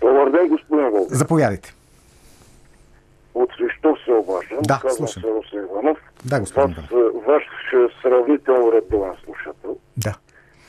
[0.00, 1.08] Добър ден, господин Волк.
[1.10, 1.74] Заповядайте.
[3.34, 4.58] От Свищов се обаждам.
[4.62, 5.22] Да, Казвам слушам.
[5.22, 5.98] се Русен Иванов.
[6.24, 6.90] Да, господин Иванов.
[6.92, 7.42] е, Ваш
[8.02, 10.14] сравнително редовен слушател Да.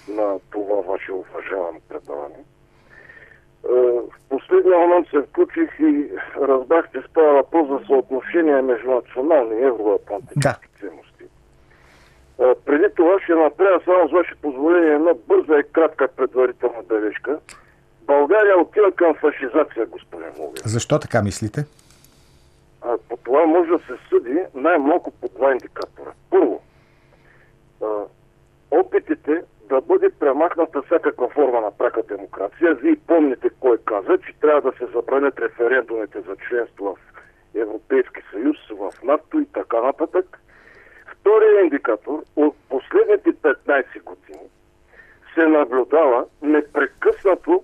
[0.10, 2.36] на това ваше уважавано предаване.
[3.70, 6.10] Е, В последния момент се включих и
[6.42, 10.80] разбрах, че става въпрос за съотношение между национални и евроатлантически Да.
[10.80, 11.24] ценности.
[12.40, 17.40] Е, Преди това ще направя само с ваше позволение една бърза и кратка предварителна бележка.
[18.02, 20.62] България отива към фашизация, господин Волгин.
[20.66, 21.66] Защо така мислите?
[22.82, 26.12] А, по това може да се съди най-малко по два индикатора.
[26.30, 26.62] Първо,
[27.84, 27.88] а,
[28.72, 32.74] опитите да бъде премахната всякаква форма на прака демокрация.
[32.74, 36.98] Вие помните кой каза, че трябва да се забранят референдумите за членство в
[37.56, 40.40] Европейски съюз, в НАТО и така нататък.
[41.08, 44.50] Втория индикатор от последните 15 години
[45.34, 47.64] се наблюдава непрекъснато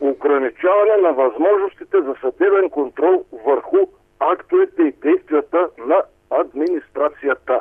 [0.00, 3.76] ограничаване на възможностите за съдебен контрол върху
[4.20, 7.60] актовете и действията на администрацията.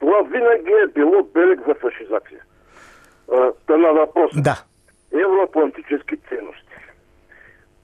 [0.00, 2.40] Това винаги е било белег за фашизация.
[3.66, 4.30] Та на въпрос.
[4.34, 4.64] Да.
[5.12, 6.74] Евроатлантически ценности.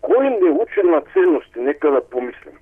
[0.00, 1.58] Кой не учи на ценности?
[1.58, 2.58] Нека да помислим.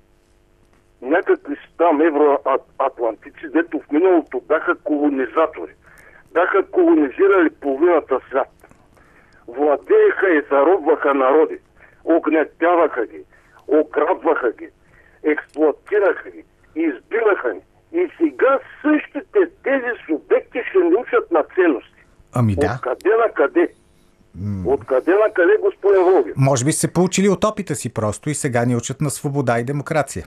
[1.03, 5.73] Някакви си там евроатлантици, дето в миналото бяха колонизатори.
[6.33, 8.49] Бяха колонизирали половината свят.
[9.49, 11.59] Владееха и заробваха народи.
[12.05, 13.25] Огнетяваха ги.
[13.69, 14.69] Ограбваха ги.
[15.23, 16.45] Експлуатираха ги.
[16.77, 17.61] Избиваха ни.
[17.93, 21.94] И сега същите тези субекти ще ни учат на ценности.
[22.35, 22.79] Ами да.
[22.79, 23.69] Откъде на къде?
[24.67, 26.33] Откъде на къде, господин Волгин?
[26.37, 29.65] Може би се получили от опита си просто и сега ни учат на свобода и
[29.65, 30.27] демокрация.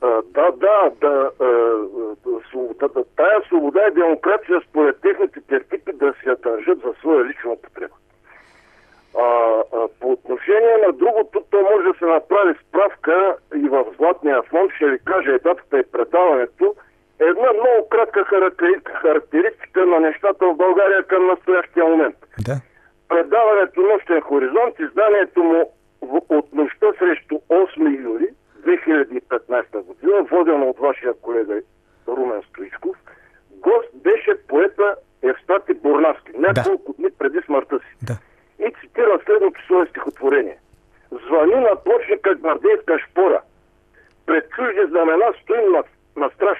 [0.00, 5.92] А, да, да, да, а, а, свобода, да, тая свобода и демокрация според техните терпипи
[5.92, 7.94] да си я държат за своя лична употреба.
[9.18, 9.26] А,
[9.76, 14.70] а, по отношение на другото, то може да се направи справка и в Златния фонд,
[14.76, 16.74] ще ви кажа и датата и предаването,
[17.18, 18.24] една много кратка
[19.02, 22.16] характеристика, на нещата в България към настоящия момент.
[22.46, 22.60] Да.
[23.08, 25.72] Предаването Нощен хоризонт, изданието му
[26.28, 28.28] от нощта срещу 8 юли
[28.66, 31.60] 2015 година, водено от вашия колега
[32.08, 32.96] Румен Стоичков,
[33.50, 37.96] гост беше поета Евстати Бурнаски, няколко дни преди смъртта си.
[38.02, 38.14] Да.
[38.66, 40.58] И цитира следното свое стихотворение.
[41.10, 43.42] Звъни на почника гвардейска шпора.
[44.26, 45.82] Пред чужди знамена стоим на,
[46.16, 46.58] на страж.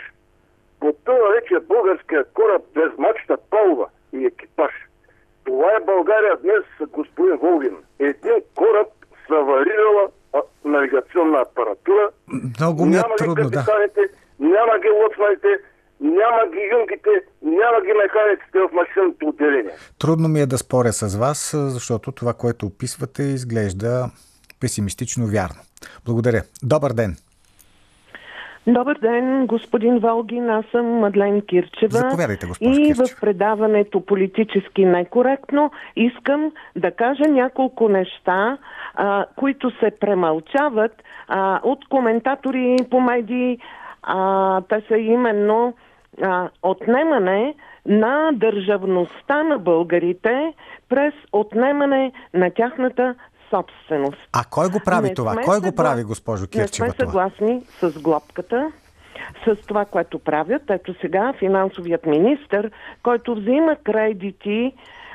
[0.85, 4.73] Потъва вече българския кораб без мачта, палва и екипаж.
[5.45, 7.77] Това е България днес, господин Волгин.
[7.99, 8.89] Един кораб
[9.27, 10.05] с аварирала
[10.65, 12.09] навигационна апаратура.
[12.61, 13.65] Много ми е няма трудно, ги да.
[14.39, 15.49] няма ги лоцманите,
[16.01, 17.11] няма ги юнгите,
[17.43, 19.75] няма ги механиците в машинното отделение.
[19.99, 24.11] Трудно ми е да споря с вас, защото това, което описвате, изглежда
[24.61, 25.61] песимистично вярно.
[26.05, 26.43] Благодаря.
[26.63, 27.17] Добър ден.
[28.67, 30.51] Добър ден, господин Волгин.
[30.51, 31.91] Аз съм Мадлен Кирчева.
[31.91, 33.07] Заповядайте, госпожо И Кирчева.
[33.07, 38.59] в предаването политически некоректно искам да кажа няколко неща,
[38.95, 40.93] а, които се премълчават
[41.29, 43.59] а, от коментатори по медии.
[44.03, 45.75] А, те са именно
[46.23, 47.55] а, отнемане
[47.87, 50.53] на държавността на българите
[50.89, 53.15] през отнемане на тяхната
[53.55, 54.19] собственост.
[54.33, 55.37] А кой го прави Не това?
[55.45, 56.87] Кой го прави, госпожо Кирчева?
[56.87, 57.31] Не сме това?
[57.31, 58.73] съгласни с глобката,
[59.47, 60.63] с това, което правят.
[60.71, 62.71] Ето сега финансовият министр,
[63.03, 64.73] който взима кредити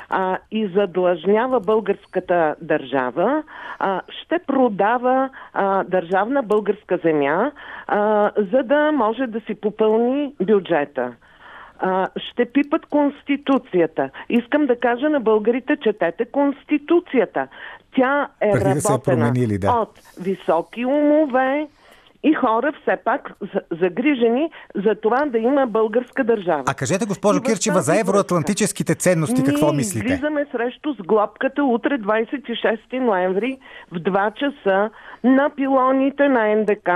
[0.10, 3.44] а, и задлъжнява българската държава,
[3.80, 7.52] а, ще продава а, държавна българска земя,
[7.88, 11.14] а, за да може да си попълни бюджета
[12.16, 14.10] ще пипат Конституцията.
[14.30, 17.48] Искам да кажа на българите, четете Конституцията.
[17.96, 19.72] Тя е Преди да е работена променили, да.
[19.72, 21.68] от високи умове
[22.24, 26.64] и хора все пак за- загрижени за това да има българска държава.
[26.68, 30.06] А кажете, госпожо Кирчева, за евроатлантическите ценности какво ние мислите?
[30.06, 33.58] излизаме срещу сглобката утре 26 ноември
[33.92, 34.90] в 2 часа
[35.24, 36.90] на пилоните на НДК,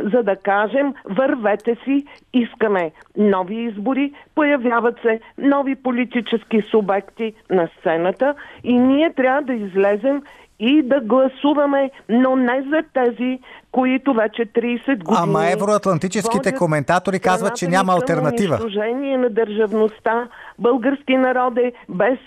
[0.00, 8.34] за да кажем вървете си, искаме нови избори, появяват се нови политически субекти на сцената
[8.64, 10.22] и ние трябва да излезем
[10.58, 13.38] и да гласуваме, но не за тези,
[13.72, 15.18] които вече 30 години...
[15.18, 18.54] Ама евроатлантическите коментатори казват, че няма алтернатива.
[18.54, 20.28] унищожение на държавността.
[20.58, 22.18] Български народ е без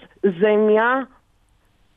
[0.41, 1.07] земя.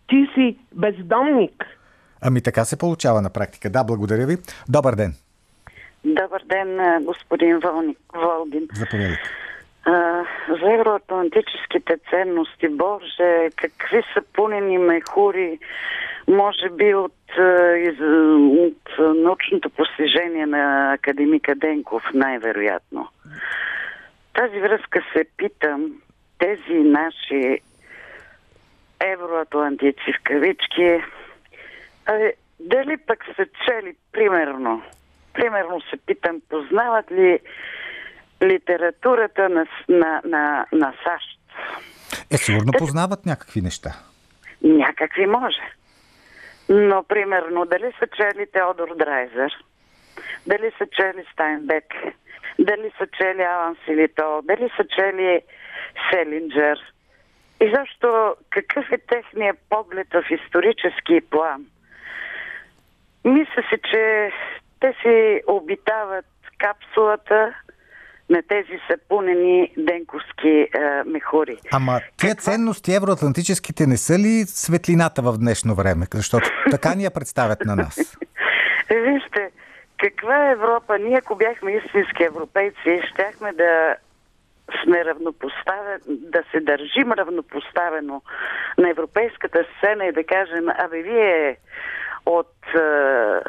[0.08, 1.79] Ти си бездомник.
[2.22, 3.70] Ами така се получава на практика.
[3.70, 4.36] Да, благодаря ви.
[4.68, 5.14] Добър ден.
[6.04, 8.68] Добър ден, а, господин Волни, Волгин.
[8.74, 9.22] Заповядайте.
[9.84, 15.58] А, за евроатлантическите ценности, Боже, какви са пунени мехури,
[16.28, 18.00] може би от, а, из,
[18.58, 23.08] от научното постижение на академика Денков, най-вероятно.
[24.34, 25.92] Тази връзка се питам,
[26.38, 27.58] тези наши
[29.00, 31.00] евроатлантици в кавички,
[32.10, 34.82] а, дали пък са чели, примерно,
[35.32, 37.38] примерно се питам, познават ли
[38.42, 41.40] литературата на, на, на, на САЩ?
[42.30, 43.90] Е, сигурно познават някакви неща.
[44.62, 45.62] Някакви може.
[46.68, 49.52] Но, примерно, дали са чели Теодор Драйзер,
[50.46, 51.84] дали са чели Стайнбек,
[52.58, 55.40] дали са чели Алан Силито, дали са чели
[56.10, 56.78] Селинджер.
[57.60, 61.66] И защо какъв е техният поглед в исторически план?
[63.24, 64.30] Мисля си, че
[64.80, 66.24] те си обитават
[66.58, 67.54] капсулата
[68.30, 70.68] на тези сапунени денковски е,
[71.06, 71.58] мехури.
[71.72, 76.06] Ама тия ценности евроатлантическите не са ли светлината в днешно време?
[76.14, 78.16] Защото така ни я представят на нас.
[78.90, 79.50] Вижте,
[79.98, 80.98] каква е Европа?
[80.98, 83.96] Ние, ако бяхме истински европейци, щяхме да
[84.84, 88.22] сме равнопоставени, да се държим равнопоставено
[88.78, 91.56] на европейската сцена и да кажем, абе вие
[92.26, 93.40] от е,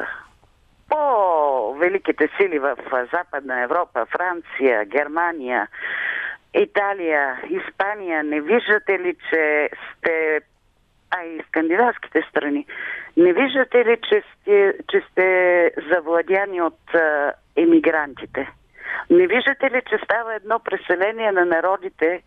[0.88, 2.76] по-великите сили в
[3.12, 5.68] Западна Европа, Франция, Германия,
[6.54, 10.40] Италия, Испания, не виждате ли, че сте
[11.16, 12.66] а и скандинавските страни.
[13.16, 18.48] Не виждате ли, че сте, че сте завладяни от а, емигрантите?
[19.10, 22.22] Не виждате ли, че става едно преселение на народите,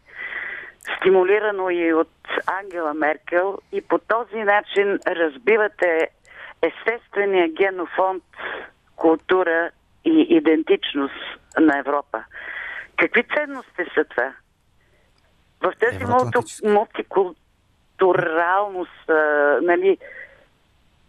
[0.98, 2.12] стимулирано и от
[2.48, 6.10] Ангела Меркел и по този начин разбивате
[6.66, 8.24] естествения генофонд,
[8.96, 9.72] култура
[10.06, 11.14] и идентичност
[11.60, 12.24] на Европа.
[12.98, 14.34] Какви ценности са това?
[15.62, 16.06] В тази
[16.64, 19.98] мултикултуралност, а, нали,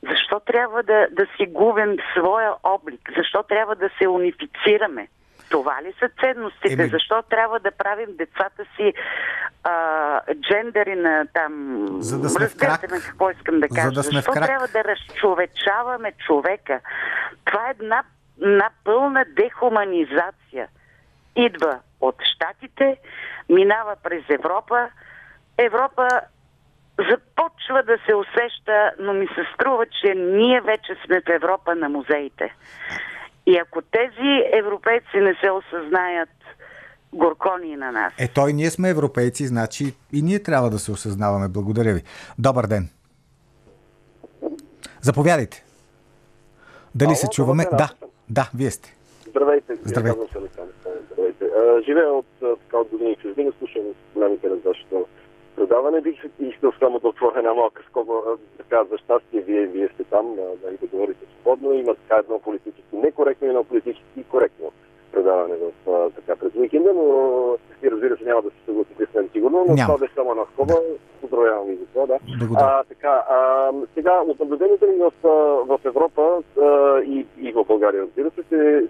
[0.02, 3.00] защо трябва да, да си губим своя облик?
[3.16, 5.08] Защо трябва да се унифицираме?
[5.50, 6.72] Това ли са ценностите?
[6.72, 8.92] Еми- Защо трябва да правим децата си
[9.64, 11.86] а, джендери на там...
[12.00, 13.90] За да сме Разбирате на какво искам да За кажа.
[13.90, 16.80] да сме Защо трябва да разчовечаваме човека?
[17.44, 18.02] Това е една,
[18.42, 20.68] една пълна дехуманизация.
[21.36, 22.96] Идва от Штатите,
[23.48, 24.88] минава през Европа.
[25.58, 26.08] Европа
[27.10, 31.88] започва да се усеща, но ми се струва, че ние вече сме в Европа на
[31.88, 32.54] музеите.
[33.46, 36.28] И ако тези европейци не се осъзнаят,
[37.12, 38.12] горкони на нас.
[38.18, 41.48] Е, той ние сме европейци, значи и ние трябва да се осъзнаваме.
[41.48, 42.02] Благодаря ви.
[42.38, 42.88] Добър ден.
[45.02, 45.64] Заповядайте.
[46.94, 47.64] Дали Ало, се чуваме?
[47.64, 47.90] добър Да,
[48.30, 48.96] да, вие сте.
[49.28, 50.20] Здравейте, Здравейте.
[51.12, 51.44] Здравейте.
[51.86, 53.82] Живея от, така, от години в чужбина, слушам
[54.14, 55.06] големите на вашето
[55.56, 56.00] предаване.
[56.00, 58.12] Бих искал само да отворя една малка скоба.
[58.58, 61.72] Така, за щастие, вие, вие сте там, нали, да говорите свободно.
[61.72, 64.72] Има така едно политически некоректно и едно политически коректно
[65.16, 67.04] предаване в, а, така, през уикенда, но
[67.82, 69.86] и разбира се няма да се съгласите с мен сигурно, но Няма.
[69.86, 70.74] това беше само една скоба.
[71.20, 72.18] Поздравявам ви за това, да.
[72.38, 72.66] Благодаря.
[72.66, 75.12] А, така, а, сега, от наблюдението ми в,
[75.66, 78.88] в Европа а, и, и в България, разбира се, се,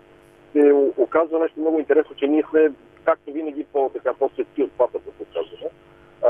[0.52, 2.72] се оказва нещо много интересно, че ние сме,
[3.04, 4.85] както винаги, по, така, по-светки от папата, се казва.
[4.85, 4.85] А,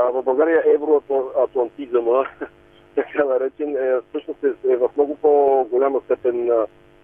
[0.01, 2.23] в България евроатлантизъма,
[2.95, 6.51] така наречен, е, всъщност е, е в много по-голяма степен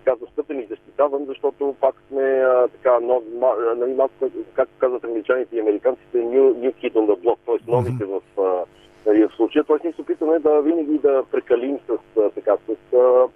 [0.03, 4.13] така застъпен и защитаван, защото пак сме а, така, нов, ма, нали, малко,
[4.53, 7.71] както казват англичаните и американците, new, new kid on the block, т.е.
[7.71, 8.65] новите в, а,
[9.05, 9.63] нали, в случая.
[9.63, 9.77] Т.е.
[9.83, 13.27] ние се опитваме да винаги да прекалим с, а, така, с, а,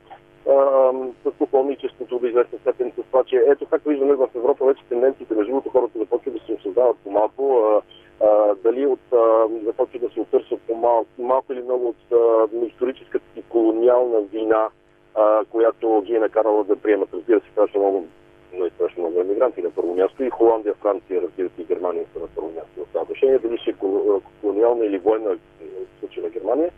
[0.52, 0.92] а,
[1.26, 5.36] с поклонничеството до известна степен, с това, че ето както виждаме в Европа вече тенденциите,
[5.36, 7.82] между другото хората започват да се осъзнават по-малко, а,
[8.22, 13.26] а, дали от, а, започват да се отърсват по-малко, малко или много от а, историческата
[13.34, 14.70] си колониална вина,
[15.16, 18.06] а, която ги е накарала да приемат, разбира се, страшно много,
[18.54, 20.24] но и страшно много емигранти на първо място.
[20.24, 23.40] И Холандия, Франция, разбира се, и Германия са на първо място в това отношение.
[23.40, 26.72] Дали ще е кол- колониална или военна в случая на Германия.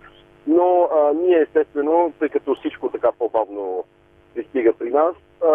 [0.48, 3.84] Но а, ние естествено, тъй като всичко така по-бавно
[4.40, 5.54] пристига при нас, а,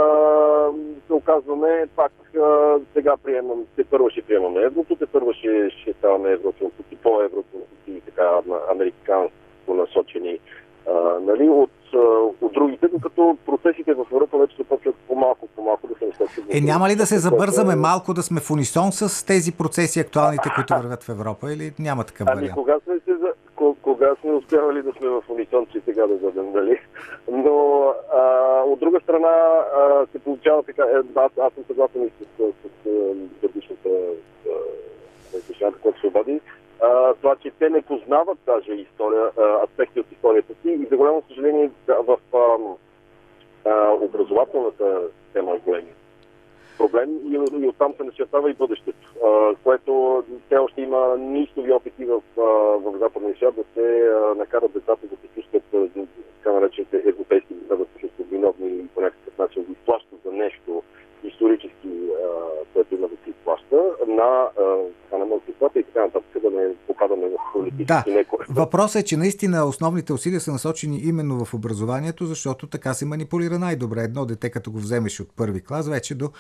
[1.07, 5.93] се оказваме пак а, сега приемам, те първо ще приемаме еврото, те първо ще, ще
[5.93, 9.35] ставаме евроатлантици, по-евроатлантици и така американско
[9.69, 10.39] насочени
[10.89, 11.71] а, нали, от,
[12.41, 16.45] от другите, докато процесите в Европа вече започват по-малко, по-малко да се насочат.
[16.51, 20.49] Е, няма ли да се забързаме малко да сме в унисон с тези процеси актуалните,
[20.55, 22.55] които вървят в Европа или няма такъв Ами вариант?
[22.55, 23.13] кога сме, се,
[23.83, 26.81] кога сме успявали да сме в унисон, че сега да бъдем, нали?
[27.31, 32.09] Но а, от друга страна а, се получава така, е, аз, аз съм съгласен и
[32.09, 32.89] с, с, с,
[33.41, 33.89] предишната
[35.33, 36.41] предишната, която се обади,
[36.83, 39.31] а, това, че те не познават даже история,
[39.65, 42.19] аспекти от историята си и за голямо съжаление в
[43.65, 45.95] а, образователната система е големия
[46.79, 52.05] проблем и, и оттам се начертава и бъдещето, а, което все още има нистови опити
[52.05, 52.41] в, а,
[52.85, 55.63] в западния свят да се а, накарат децата да се чувстват
[56.45, 60.33] така наречените европейски деца да се чувстват виновни и по някакъв начин да изплащат за
[60.33, 60.83] нещо
[61.25, 61.89] исторически,
[62.73, 63.77] което има да се изплаща
[64.09, 64.49] на,
[65.13, 68.55] а, на мълчествата и така нататък, да не попадаме в политически Да, некоректно.
[68.55, 73.59] въпросът е, че наистина основните усилия са насочени именно в образованието, защото така се манипулира
[73.59, 74.01] най-добре.
[74.01, 76.31] Едно дете, като го вземеш от първи клас, вече до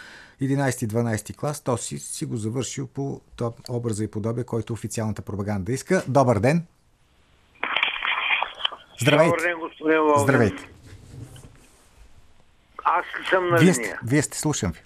[0.42, 3.20] 11-12 клас, то си, си го завършил по
[3.70, 6.02] образа и подобие, който официалната пропаганда иска.
[6.08, 6.62] Добър ден!
[9.02, 9.30] Здравейте!
[9.30, 10.22] Добър ден, господин Волгин.
[10.24, 10.73] Здравейте!
[12.84, 13.74] Аз съм на Вие линия?
[13.74, 14.80] сте, вие сте, слушам ви.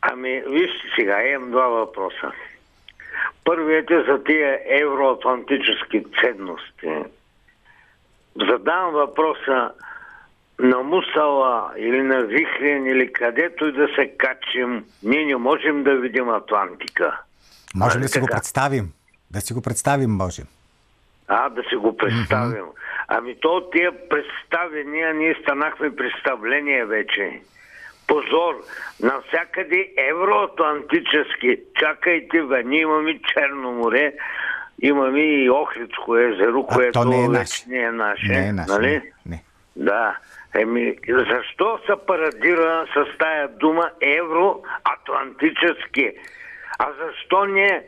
[0.00, 2.32] Ами, вижте сега, имам два въпроса.
[3.44, 7.10] Първият е за тия евроатлантически ценности.
[8.50, 9.70] Задавам въпроса
[10.58, 15.96] на Мусала или на Вихрен или където и да се качим, ние не можем да
[15.96, 17.20] видим Атлантика.
[17.74, 18.92] Можем Нали да си го представим.
[19.30, 20.46] Да си го представим, можем.
[21.28, 22.64] А, да си го представим.
[23.08, 27.40] Ами то от тия представения ние станахме представление вече.
[28.06, 28.54] Позор,
[29.02, 31.60] навсякъде евроатлантически.
[31.78, 34.12] Чакайте, бе, ние имаме Черно море,
[34.82, 37.64] имаме и Охридско езеро, А което то не е наше.
[37.68, 38.26] не е наше.
[38.28, 38.72] Не е наше.
[38.72, 38.88] Нали?
[38.90, 39.42] Не, не.
[39.76, 40.16] Да.
[40.54, 46.10] Еми, защо се парадира с тая дума евроатлантически?
[46.78, 47.82] А защо не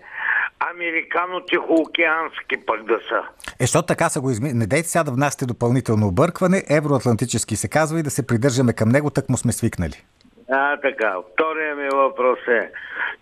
[0.61, 3.23] американо-тихоокеански пък да са?
[3.61, 4.59] Е, защото така са го измислили.
[4.59, 6.63] Не дейте сега да внасяте допълнително объркване.
[6.71, 10.05] Евроатлантически се казва и да се придържаме към него, так му сме свикнали.
[10.51, 11.15] А, така.
[11.33, 12.71] Втория ми въпрос е,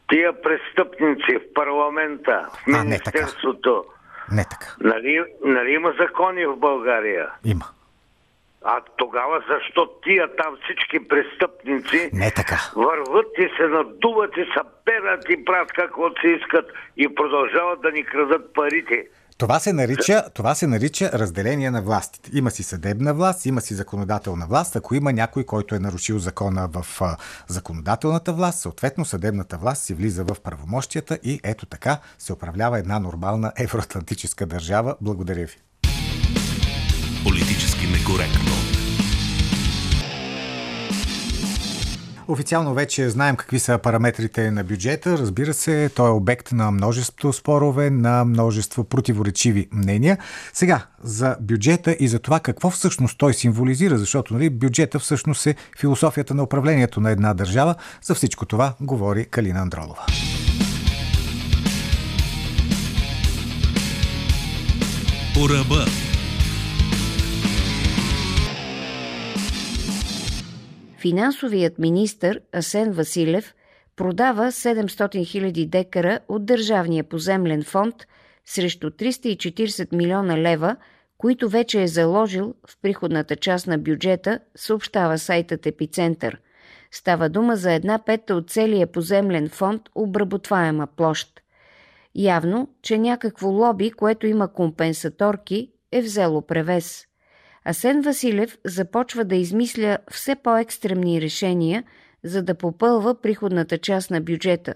[0.09, 3.18] тия престъпници в парламента, в А, не така.
[3.18, 3.84] Министерството,
[4.32, 4.66] Не така.
[4.80, 7.28] нали, нали има закони в България?
[7.45, 7.64] Има.
[8.68, 12.58] А тогава защо тия там всички престъпници Не така.
[12.76, 17.90] върват и се надуват и се перат и правят каквото си искат и продължават да
[17.90, 19.08] ни крадат парите?
[19.38, 22.30] Това се, нарича, това се нарича разделение на властите.
[22.34, 24.76] Има си съдебна власт, има си законодателна власт.
[24.76, 27.00] Ако има някой, който е нарушил закона в
[27.48, 32.98] законодателната власт, съответно съдебната власт си влиза в правомощията и ето така се управлява една
[32.98, 34.96] нормална евроатлантическа държава.
[35.00, 35.56] Благодаря ви.
[38.07, 38.52] Политически некоректно.
[42.28, 45.18] Официално вече знаем какви са параметрите на бюджета.
[45.18, 50.18] Разбира се, той е обект на множество спорове, на множество противоречиви мнения.
[50.52, 55.54] Сега, за бюджета и за това какво всъщност той символизира, защото нали, бюджета всъщност е
[55.78, 57.74] философията на управлението на една държава.
[58.02, 60.07] За всичко това говори Калина Андролова.
[65.34, 66.05] По ръба.
[71.07, 73.54] Финансовият министр Асен Василев
[73.96, 77.94] продава 700 000 декара от Държавния поземлен фонд
[78.44, 80.76] срещу 340 милиона лева,
[81.18, 86.40] които вече е заложил в приходната част на бюджета, съобщава сайтът Епицентър.
[86.90, 91.40] Става дума за една пета от целия поземлен фонд обработваема площ.
[92.14, 97.07] Явно, че някакво лоби, което има компенсаторки, е взело превес.
[97.68, 101.84] Асен Василев започва да измисля все по-екстремни решения,
[102.24, 104.74] за да попълва приходната част на бюджета.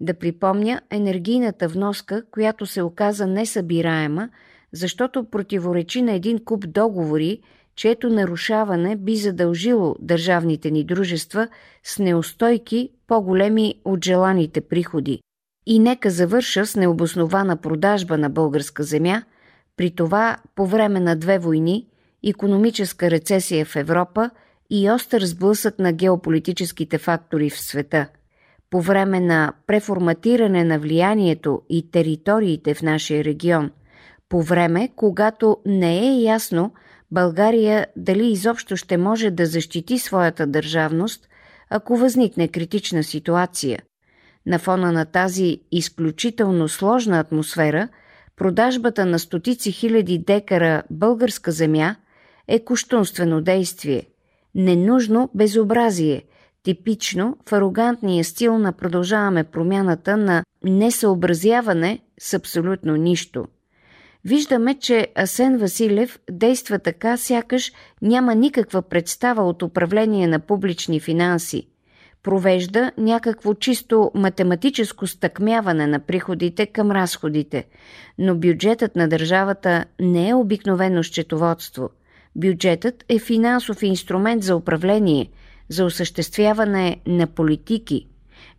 [0.00, 4.28] Да припомня енергийната вноска, която се оказа несъбираема,
[4.72, 7.40] защото противоречи на един куп договори,
[7.76, 11.48] чието нарушаване би задължило държавните ни дружества
[11.84, 15.20] с неустойки по-големи от желаните приходи.
[15.66, 19.22] И нека завърша с необоснована продажба на българска земя,
[19.76, 21.86] при това по време на две войни,
[22.30, 24.30] економическа рецесия в Европа
[24.70, 28.06] и остър сблъсък на геополитическите фактори в света.
[28.70, 33.70] По време на преформатиране на влиянието и териториите в нашия регион,
[34.28, 36.72] по време, когато не е ясно
[37.10, 41.28] България дали изобщо ще може да защити своята държавност,
[41.70, 43.78] ако възникне критична ситуация–
[44.46, 47.88] на фона на тази изключително сложна атмосфера,
[48.36, 51.96] продажбата на стотици хиляди декара българска земя
[52.48, 54.02] е куштунствено действие,
[54.54, 56.22] ненужно безобразие,
[56.62, 63.46] типично в арогантния стил на продължаваме промяната на несъобразяване с абсолютно нищо.
[64.24, 67.72] Виждаме, че Асен Василев действа така, сякаш
[68.02, 71.68] няма никаква представа от управление на публични финанси–
[72.26, 77.64] провежда някакво чисто математическо стъкмяване на приходите към разходите,
[78.18, 81.90] но бюджетът на държавата не е обикновено счетоводство.
[82.36, 85.30] Бюджетът е финансов инструмент за управление,
[85.68, 88.06] за осъществяване на политики.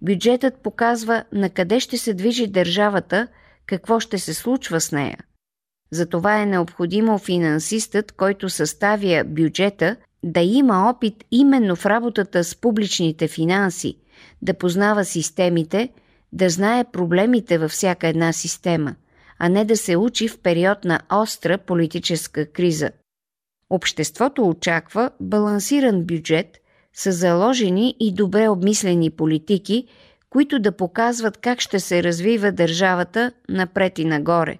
[0.02, 3.28] Бюджетът показва на къде ще се движи държавата,
[3.66, 5.18] какво ще се случва с нея.
[5.92, 13.28] Затова е необходимо финансистът, който съставя бюджета, да има опит именно в работата с публичните
[13.28, 13.98] финанси,
[14.42, 15.90] да познава системите,
[16.34, 18.96] да знае проблемите във всяка една система,
[19.40, 22.92] а не да се учи в период на остра политическа криза.
[23.70, 26.58] Обществото очаква балансиран бюджет
[26.94, 29.88] с заложени и добре обмислени политики,
[30.30, 34.58] които да показват как ще се развива държавата напред и нагоре.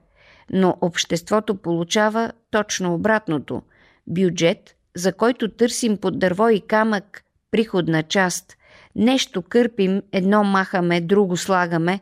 [0.52, 3.62] Но обществото получава точно обратното–
[4.08, 8.58] бюджет– за който търсим под дърво и камък приходна част.
[8.96, 12.00] Нещо кърпим, едно махаме, друго слагаме.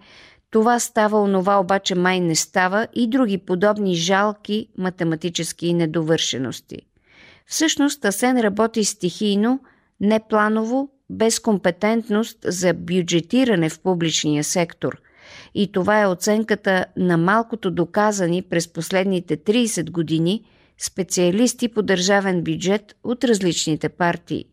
[0.51, 6.81] Това става, онова обаче май не става и други подобни жалки математически недовършености.
[7.47, 9.59] Всъщност Асен работи стихийно,
[9.99, 15.01] непланово, без компетентност за бюджетиране в публичния сектор.
[15.55, 20.43] И това е оценката на малкото доказани през последните 30 години–
[20.77, 24.45] специалисти по държавен бюджет от различните партии.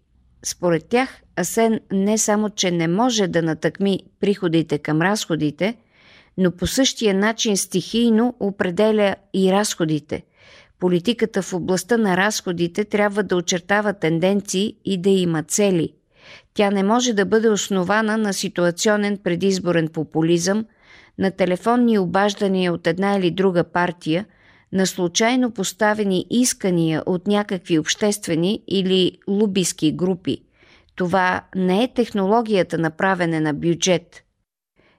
[0.44, 5.76] Според тях, Асен не само, че не може да натъкми приходите към разходите,
[6.38, 10.22] но по същия начин стихийно определя и разходите.
[10.82, 15.92] Политиката в областта на разходите трябва да очертава тенденции и да има цели.
[16.54, 20.66] Тя не може да бъде основана на ситуационен предизборен популизъм,
[21.18, 24.26] на телефонни обаждания от една или друга партия–
[24.72, 30.38] на случайно поставени искания от някакви обществени или лубиски групи.
[30.96, 34.22] Това не е технологията на правене на бюджет.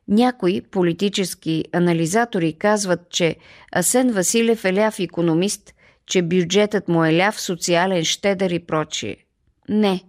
[0.08, 3.36] Някои политически анализатори казват, че
[3.76, 5.73] Асен Василев е ляв економист,
[6.06, 9.18] че бюджетът му е ляв, социален, щедър и прочие.
[9.70, 10.04] Не.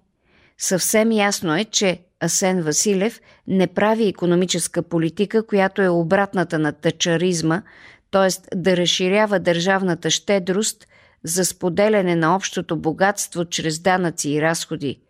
[0.59, 7.63] Съвсем ясно е, че Асен Василев не прави економическа политика, която е обратната на тъчаризма,
[8.11, 8.57] т.е.
[8.57, 10.87] да разширява държавната щедрост
[11.25, 15.01] за споделяне на общото богатство чрез данъци и разходи.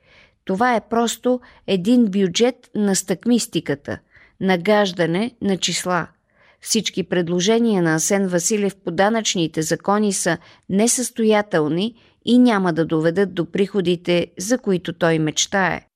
[0.44, 3.98] Това е просто един бюджет на стъкмистиката,
[4.40, 6.06] нагаждане на числа.
[6.64, 10.38] Всички предложения на Асен Василев по данъчните закони са
[10.68, 11.94] несъстоятелни
[12.24, 15.86] и няма да доведат до приходите, за които той мечтае.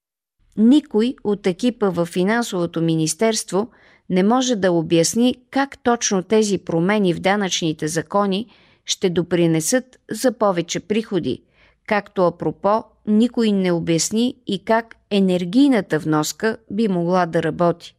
[0.56, 3.68] Никой от екипа в финансовото министерство–
[4.10, 8.46] не може да обясни как точно тези промени в данъчните закони
[8.84, 11.42] ще допринесат за повече приходи,
[11.86, 17.94] както апропо никой не обясни и как енергийната вноска би могла да работи.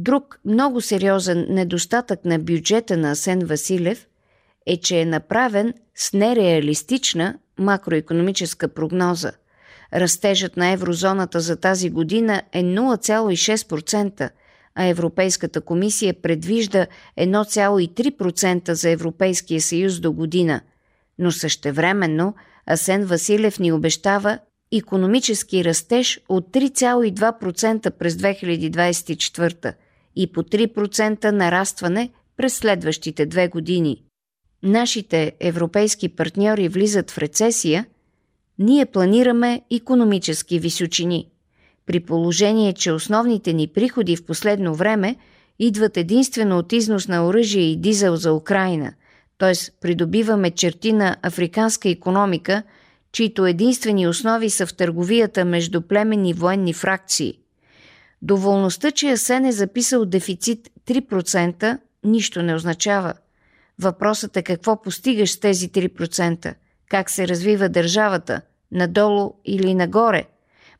[0.00, 4.06] Друг много сериозен недостатък на бюджета на Асен Василев
[4.66, 9.32] е, че е направен с нереалистична макроекономическа прогноза.
[9.94, 14.30] Растежът на еврозоната за тази година е 0,6%,
[14.74, 16.86] а Европейската комисия предвижда
[17.20, 20.60] 1,3% за Европейския съюз до година.
[21.18, 22.34] Но същевременно
[22.66, 24.38] Асен Василев ни обещава
[24.72, 29.74] економически растеж от 3,2% през 2024
[30.18, 34.02] и по 3% нарастване през следващите две години.
[34.62, 37.86] Нашите европейски партньори влизат в рецесия,
[38.58, 41.28] ние планираме економически височини.
[41.86, 45.16] При положение, че основните ни приходи в последно време
[45.58, 48.92] идват единствено от износ на оръжие и дизел за Украина,
[49.38, 49.52] т.е.
[49.80, 52.62] придобиваме черти на африканска економика–
[53.12, 57.38] чието единствени основи са в търговията между племени военни фракции.
[58.22, 63.14] Доволността, че Асен е записал дефицит 3%, нищо не означава.
[63.78, 66.54] Въпросът е какво постигаш с тези 3%,
[66.88, 68.40] как се развива държавата,
[68.72, 70.24] надолу или нагоре.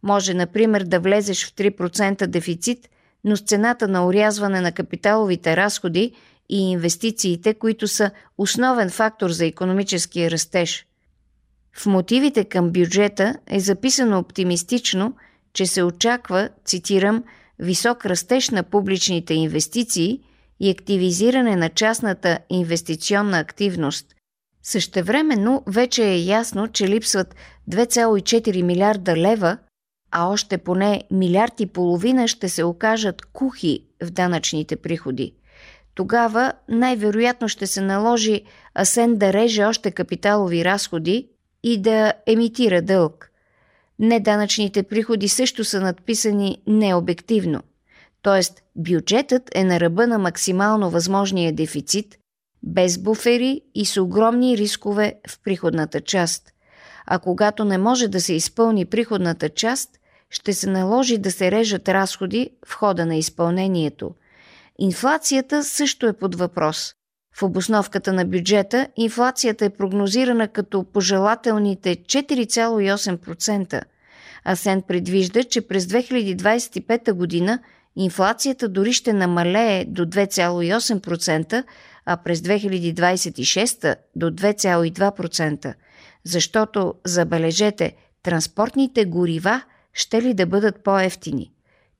[0.03, 2.89] Може, например, да влезеш в 3% дефицит,
[3.24, 6.12] но с цената на урязване на капиталовите разходи
[6.49, 10.84] и инвестициите, които са основен фактор за економическия растеж–
[11.78, 15.16] в мотивите към бюджета е записано оптимистично,
[15.59, 17.24] че се очаква, цитирам,
[17.59, 20.20] висок растеж на публичните инвестиции
[20.61, 24.06] и активизиране на частната инвестиционна активност.
[24.62, 27.34] Същевременно вече е ясно, че липсват
[27.70, 29.59] 2,4 милиарда лева,
[30.11, 35.34] а още поне милиард и половина ще се окажат кухи в данъчните приходи.
[35.94, 38.42] Тогава най-вероятно ще се наложи
[38.74, 41.28] Асен да реже още капиталови разходи,
[41.62, 43.30] и да емитира дълг.
[43.99, 47.62] Неданъчните приходи също са надписани необективно,
[48.22, 48.40] т.е.
[48.76, 52.16] бюджетът е на ръба на максимално възможния дефицит,
[52.62, 56.53] без буфери и с огромни рискове в приходната част.
[57.07, 59.90] А когато не може да се изпълни приходната част,
[60.30, 64.14] ще се наложи да се режат разходи в хода на изпълнението.
[64.78, 66.94] Инфлацията също е под въпрос.
[67.39, 73.82] В обосновката на бюджета инфлацията е прогнозирана като пожелателните 4,8%.
[74.45, 77.59] Асен предвижда, че през 2025 година
[77.97, 81.64] инфлацията дори ще намалее до 2,8%,
[82.07, 85.74] а през 2026 до 2,2%,
[86.24, 89.62] защото, забележете, транспортните горива
[89.93, 91.53] ще ли да бъдат по-ефтини.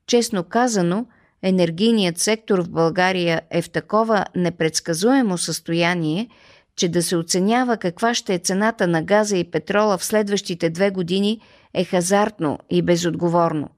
[0.07, 1.07] Честно казано–
[1.43, 6.29] енергийният сектор в България е в такова непредсказуемо състояние,
[6.77, 10.91] че да се оценява каква ще е цената на газа и петрола в следващите две
[10.91, 11.41] години
[11.75, 13.69] е хазартно и безотговорно.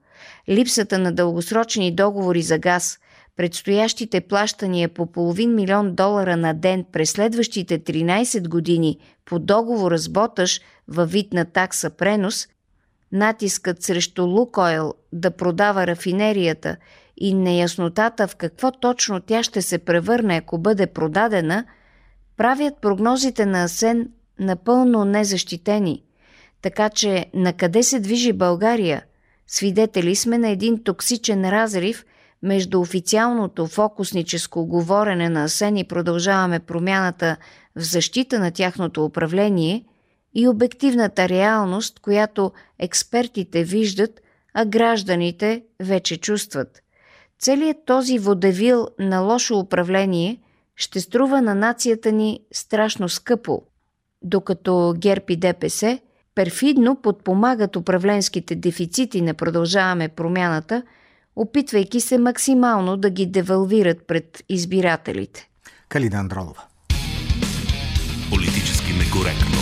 [0.49, 2.99] Липсата на дългосрочни договори за газ,
[3.37, 10.09] предстоящите плащания по половин милион долара на ден през следващите 13 години по договора с
[10.09, 12.47] Боташ във вид на такса пренос,
[13.11, 16.77] натискът срещу Лукойл да продава рафинерията–
[17.17, 21.65] и неяснотата в какво точно тя ще се превърне, ако бъде продадена,
[22.37, 24.09] правят прогнозите на Асен
[24.39, 26.03] напълно незащитени.
[26.61, 29.03] Така че на къде се движи България?
[29.47, 32.05] Свидетели сме на един токсичен разрив
[32.43, 37.37] между официалното фокусническо говорене на Асен и продължаваме промяната
[37.75, 39.85] в защита на тяхното управление
[40.33, 44.21] и обективната реалност, която експертите виждат,
[44.53, 46.81] а гражданите вече чувстват–
[47.41, 50.37] Целият този водевил на лошо управление
[50.75, 53.61] ще струва на нацията ни страшно скъпо,
[54.21, 55.99] докато ГЕРБ и ДПС
[56.35, 60.83] перфидно подпомагат управленските дефицити на продължаваме промяната,
[61.35, 65.49] опитвайки се максимално да ги девалвират пред избирателите.
[65.89, 66.63] Калина Андролова.
[68.29, 69.60] Политически некоректно.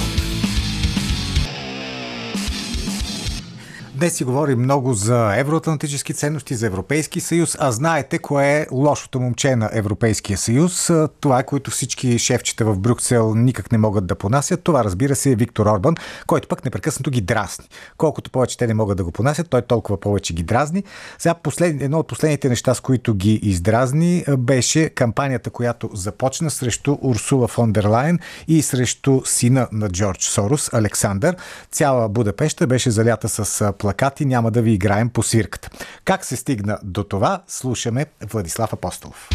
[4.00, 9.20] Днес си говорим много за евроатлантически ценности, за Европейски съюз, а знаете кое е лошото
[9.20, 10.92] момче на Европейския съюз.
[11.20, 14.64] Това е, което всички шефчета в Брюксел никак не могат да понасят.
[14.64, 15.96] Това, разбира се, е Виктор Орбан,
[16.28, 17.66] който пък непрекъснато ги дразни.
[17.98, 20.84] Колкото повече те не могат да го понасят, той толкова повече ги дразни.
[21.18, 21.82] Сега послед...
[21.82, 27.72] едно от последните неща, с които ги издразни, беше кампанията, която започна срещу Урсула фон
[27.72, 31.36] дер Лайен и срещу сина на Джордж Сорос, Александър.
[31.72, 33.89] Цяла Будапеща беше залята с плакати
[34.26, 35.70] няма да ви играем по свирката.
[36.06, 39.30] Как се стигна до това, слушаме Владислав Апостолов.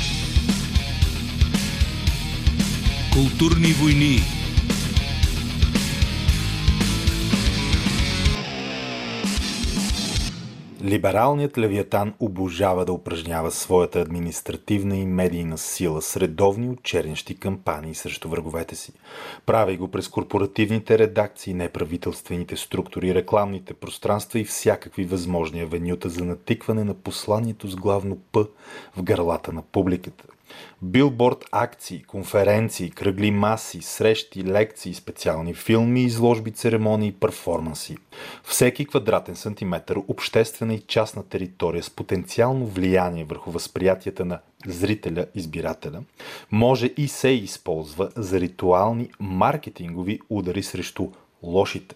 [3.13, 4.44] Културни войни
[10.85, 18.29] Либералният левиатан обожава да упражнява своята административна и медийна сила с редовни очернящи кампании срещу
[18.29, 18.93] враговете си.
[19.47, 26.85] Прави го през корпоративните редакции, неправителствените структури, рекламните пространства и всякакви възможни авенюта за натикване
[26.85, 28.47] на посланието с главно П
[28.97, 30.25] в гърлата на публиката.
[30.83, 37.97] Билборд акции, конференции, кръгли маси, срещи, лекции, специални филми, изложби, церемонии, перформанси.
[38.45, 46.03] Всеки квадратен сантиметър обществена и частна територия с потенциално влияние върху възприятията на зрителя, избирателя,
[46.53, 51.09] може и се използва за ритуални маркетингови удари срещу
[51.47, 51.95] лошите.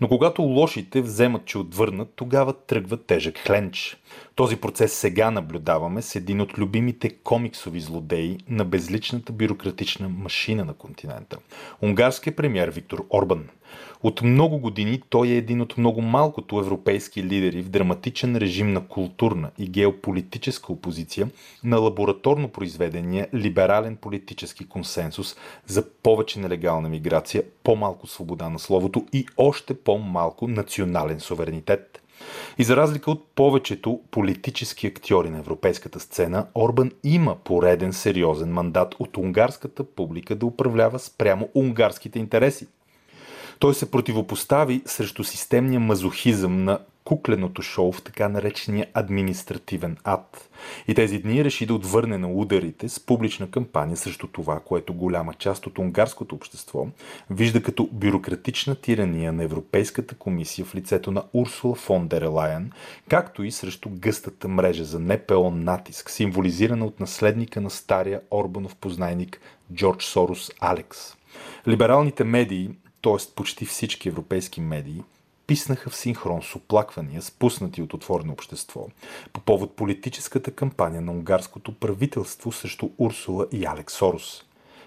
[0.00, 3.96] Но когато лошите вземат, че отвърнат, тогава тръгва тежък хленч.
[4.34, 10.74] Този процес сега наблюдаваме с един от любимите комиксови злодеи на безличната бюрократична машина на
[10.74, 11.38] континента.
[11.82, 13.48] Унгарският премьер Виктор Орбан–
[14.02, 18.86] от много години той е един от много малкото европейски лидери в драматичен режим на
[18.86, 21.30] културна и геополитическа опозиция
[21.64, 29.26] на лабораторно произведения либерален политически консенсус за повече нелегална миграция, по-малко свобода на словото и
[29.36, 32.02] още по-малко национален суверенитет.
[32.58, 38.94] И за разлика от повечето политически актьори на европейската сцена, Орбан има пореден сериозен мандат
[38.98, 42.66] от унгарската публика да управлява спрямо унгарските интереси–
[43.60, 50.48] той се противопостави срещу системния мазохизъм на кукленото шоу в така наречения административен ад.
[50.88, 55.34] И тези дни реши да отвърне на ударите с публична кампания срещу това, което голяма
[55.34, 56.86] част от унгарското общество
[57.30, 62.72] вижда като бюрократична тирания на Европейската комисия в лицето на Урсула фон дер Лайен,
[63.08, 69.40] както и срещу гъстата мрежа за НПО натиск, символизирана от наследника на стария Орбанов познайник
[69.74, 71.16] Джордж Сорос Алекс.
[71.68, 72.70] Либералните медии
[73.02, 73.34] т.е.
[73.36, 75.02] почти всички европейски медии,
[75.46, 78.86] писнаха в синхрон с оплаквания, спуснати от отворено общество,
[79.32, 84.44] по повод политическата кампания на унгарското правителство срещу Урсула и Алекс Сорос.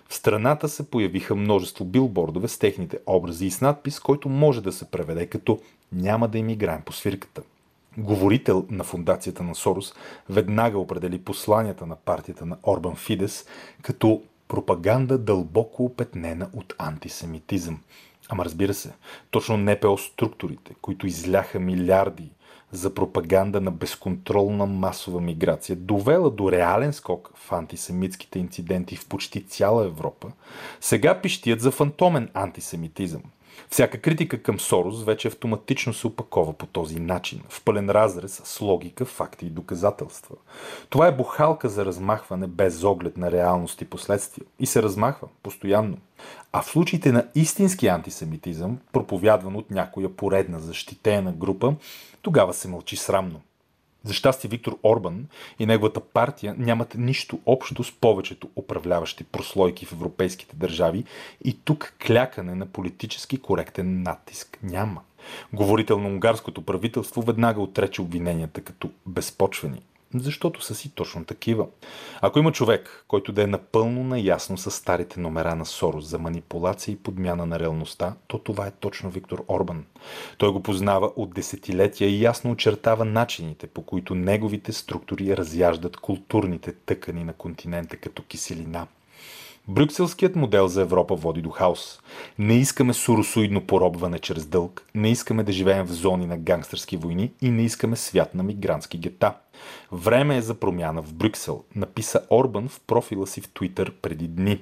[0.09, 4.71] В страната се появиха множество билбордове с техните образи и с надпис, който може да
[4.71, 5.59] се преведе като
[5.91, 7.41] «Няма да им играем по свирката».
[7.97, 9.93] Говорител на фундацията на Сорос
[10.29, 13.45] веднага определи посланията на партията на Орбан Фидес
[13.81, 14.21] като
[14.53, 17.79] пропаганда дълбоко опетнена от антисемитизъм.
[18.29, 18.93] Ама разбира се,
[19.31, 22.31] точно НПО структурите, които изляха милиарди
[22.71, 29.47] за пропаганда на безконтролна масова миграция, довела до реален скок в антисемитските инциденти в почти
[29.47, 30.31] цяла Европа,
[30.81, 33.21] сега пищият за фантомен антисемитизъм–
[33.69, 38.61] всяка критика към Сорос вече автоматично се опакова по този начин, в пълен разрез с
[38.61, 40.35] логика, факти и доказателства.
[40.89, 44.45] Това е бухалка за размахване без оглед на реалност и последствия.
[44.59, 45.97] И се размахва постоянно.
[46.51, 51.75] А в случаите на истински антисемитизъм, проповядван от някоя поредна защитена група,
[52.21, 53.41] тогава се мълчи срамно.
[54.03, 55.25] За щастие Виктор Орбан
[55.59, 61.03] и неговата партия нямат нищо общо с повечето управляващи прослойки в европейските държави
[61.43, 65.01] и тук клякане на политически коректен натиск няма.
[65.53, 69.81] Говорител на унгарското правителство веднага отрече обвиненията като безпочвени–
[70.19, 71.67] защото са си точно такива.
[72.21, 76.93] Ако има човек, който да е напълно наясно с старите номера на Сорос за манипулация
[76.93, 79.85] и подмяна на реалността, то това е точно Виктор Орбан.
[80.37, 86.73] Той го познава от десетилетия и ясно очертава начините, по които неговите структури разяждат културните
[86.73, 88.87] тъкани на континента като киселина–
[89.67, 92.01] Брюкселският модел за Европа води до хаос.
[92.39, 97.31] Не искаме суросоидно поробване чрез дълг, не искаме да живеем в зони на гангстърски войни
[97.41, 99.33] и не искаме свят на мигрантски гета.
[99.91, 104.61] Време е за промяна в Брюксел, написа Орбан в профила си в Твитър преди дни.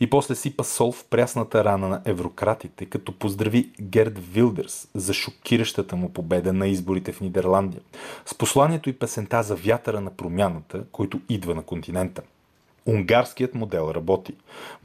[0.00, 5.96] И после сипа сол в прясната рана на еврократите, като поздрави Герд Вилдерс за шокиращата
[5.96, 7.80] му победа на изборите в Нидерландия,
[8.26, 12.22] с посланието и песента за вятъра на промяната, който идва на континента–
[12.86, 14.34] Унгарският модел работи.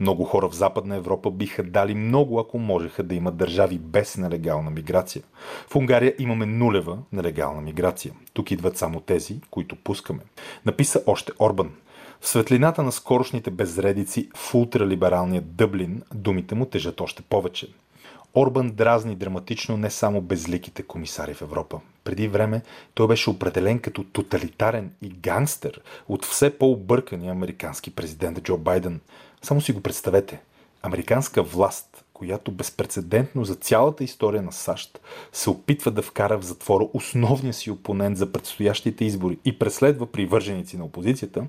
[0.00, 4.70] Много хора в Западна Европа биха дали много, ако можеха да имат държави без нелегална
[4.70, 5.22] миграция.
[5.68, 8.14] В Унгария имаме нулева нелегална миграция.
[8.32, 10.20] Тук идват само тези, които пускаме.
[10.66, 11.70] Написа още Орбан.
[12.20, 17.68] В светлината на скорошните безредици в ултралибералния Дъблин думите му тежат още повече.
[18.34, 21.80] Орбан дразни драматично не само безликите комисари в Европа.
[22.04, 22.62] Преди време
[22.94, 29.00] той беше определен като тоталитарен и гангстер от все по-объркания американски президент Джо Байден.
[29.42, 30.40] Само си го представете.
[30.82, 35.00] Американска власт, която безпредседентно за цялата история на САЩ
[35.32, 40.76] се опитва да вкара в затвора основния си опонент за предстоящите избори и преследва привърженици
[40.76, 41.46] на опозицията,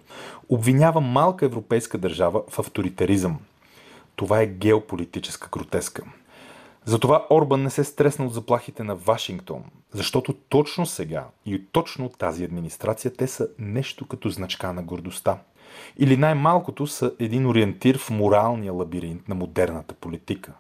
[0.50, 3.40] обвинява малка европейска държава в авторитаризъм.
[4.16, 6.04] Това е геополитическа гротеска.
[6.86, 12.44] Затова Орбан не се стресна от заплахите на Вашингтон, защото точно сега и точно тази
[12.44, 15.38] администрация те са нещо като значка на гордостта.
[15.98, 20.54] Или най-малкото са един ориентир в моралния лабиринт на модерната политика.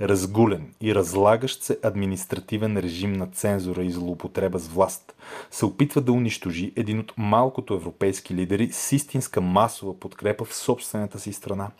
[0.00, 5.14] Разгулен и разлагащ се административен режим на цензура и злоупотреба с власт
[5.50, 11.18] се опитва да унищожи един от малкото европейски лидери с истинска масова подкрепа в собствената
[11.18, 11.70] си страна.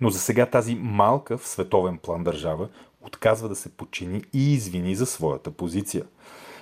[0.00, 2.68] Но за сега тази малка в световен план държава
[3.08, 6.04] отказва да се подчини и извини за своята позиция.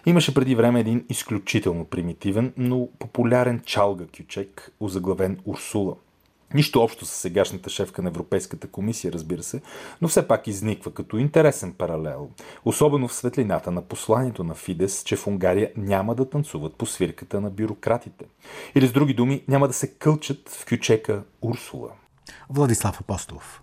[0.07, 5.97] Имаше преди време един изключително примитивен, но популярен чалга кючек, озаглавен Урсула.
[6.55, 9.61] Нищо общо с сегашната шефка на Европейската комисия, разбира се,
[10.03, 12.31] но все пак изниква като интересен паралел,
[12.65, 17.41] особено в светлината на посланието на Фидес, че в Унгария няма да танцуват по свирката
[17.41, 18.25] на бюрократите.
[18.75, 21.91] Или с други думи, няма да се кълчат в кючека Урсула.
[22.51, 23.63] Владислав Апостолов.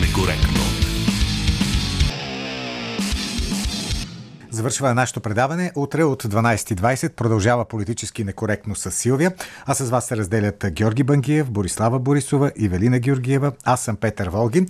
[0.00, 0.60] Некоректно.
[4.50, 5.72] Завършва нашето предаване.
[5.74, 9.32] Утре от 12.20 продължава политически некоректно с Силвия,
[9.66, 13.52] а с вас се разделят Георги Бангиев, Борислава Борисова и Велина Георгиева.
[13.64, 14.66] Аз съм Петър Волгин.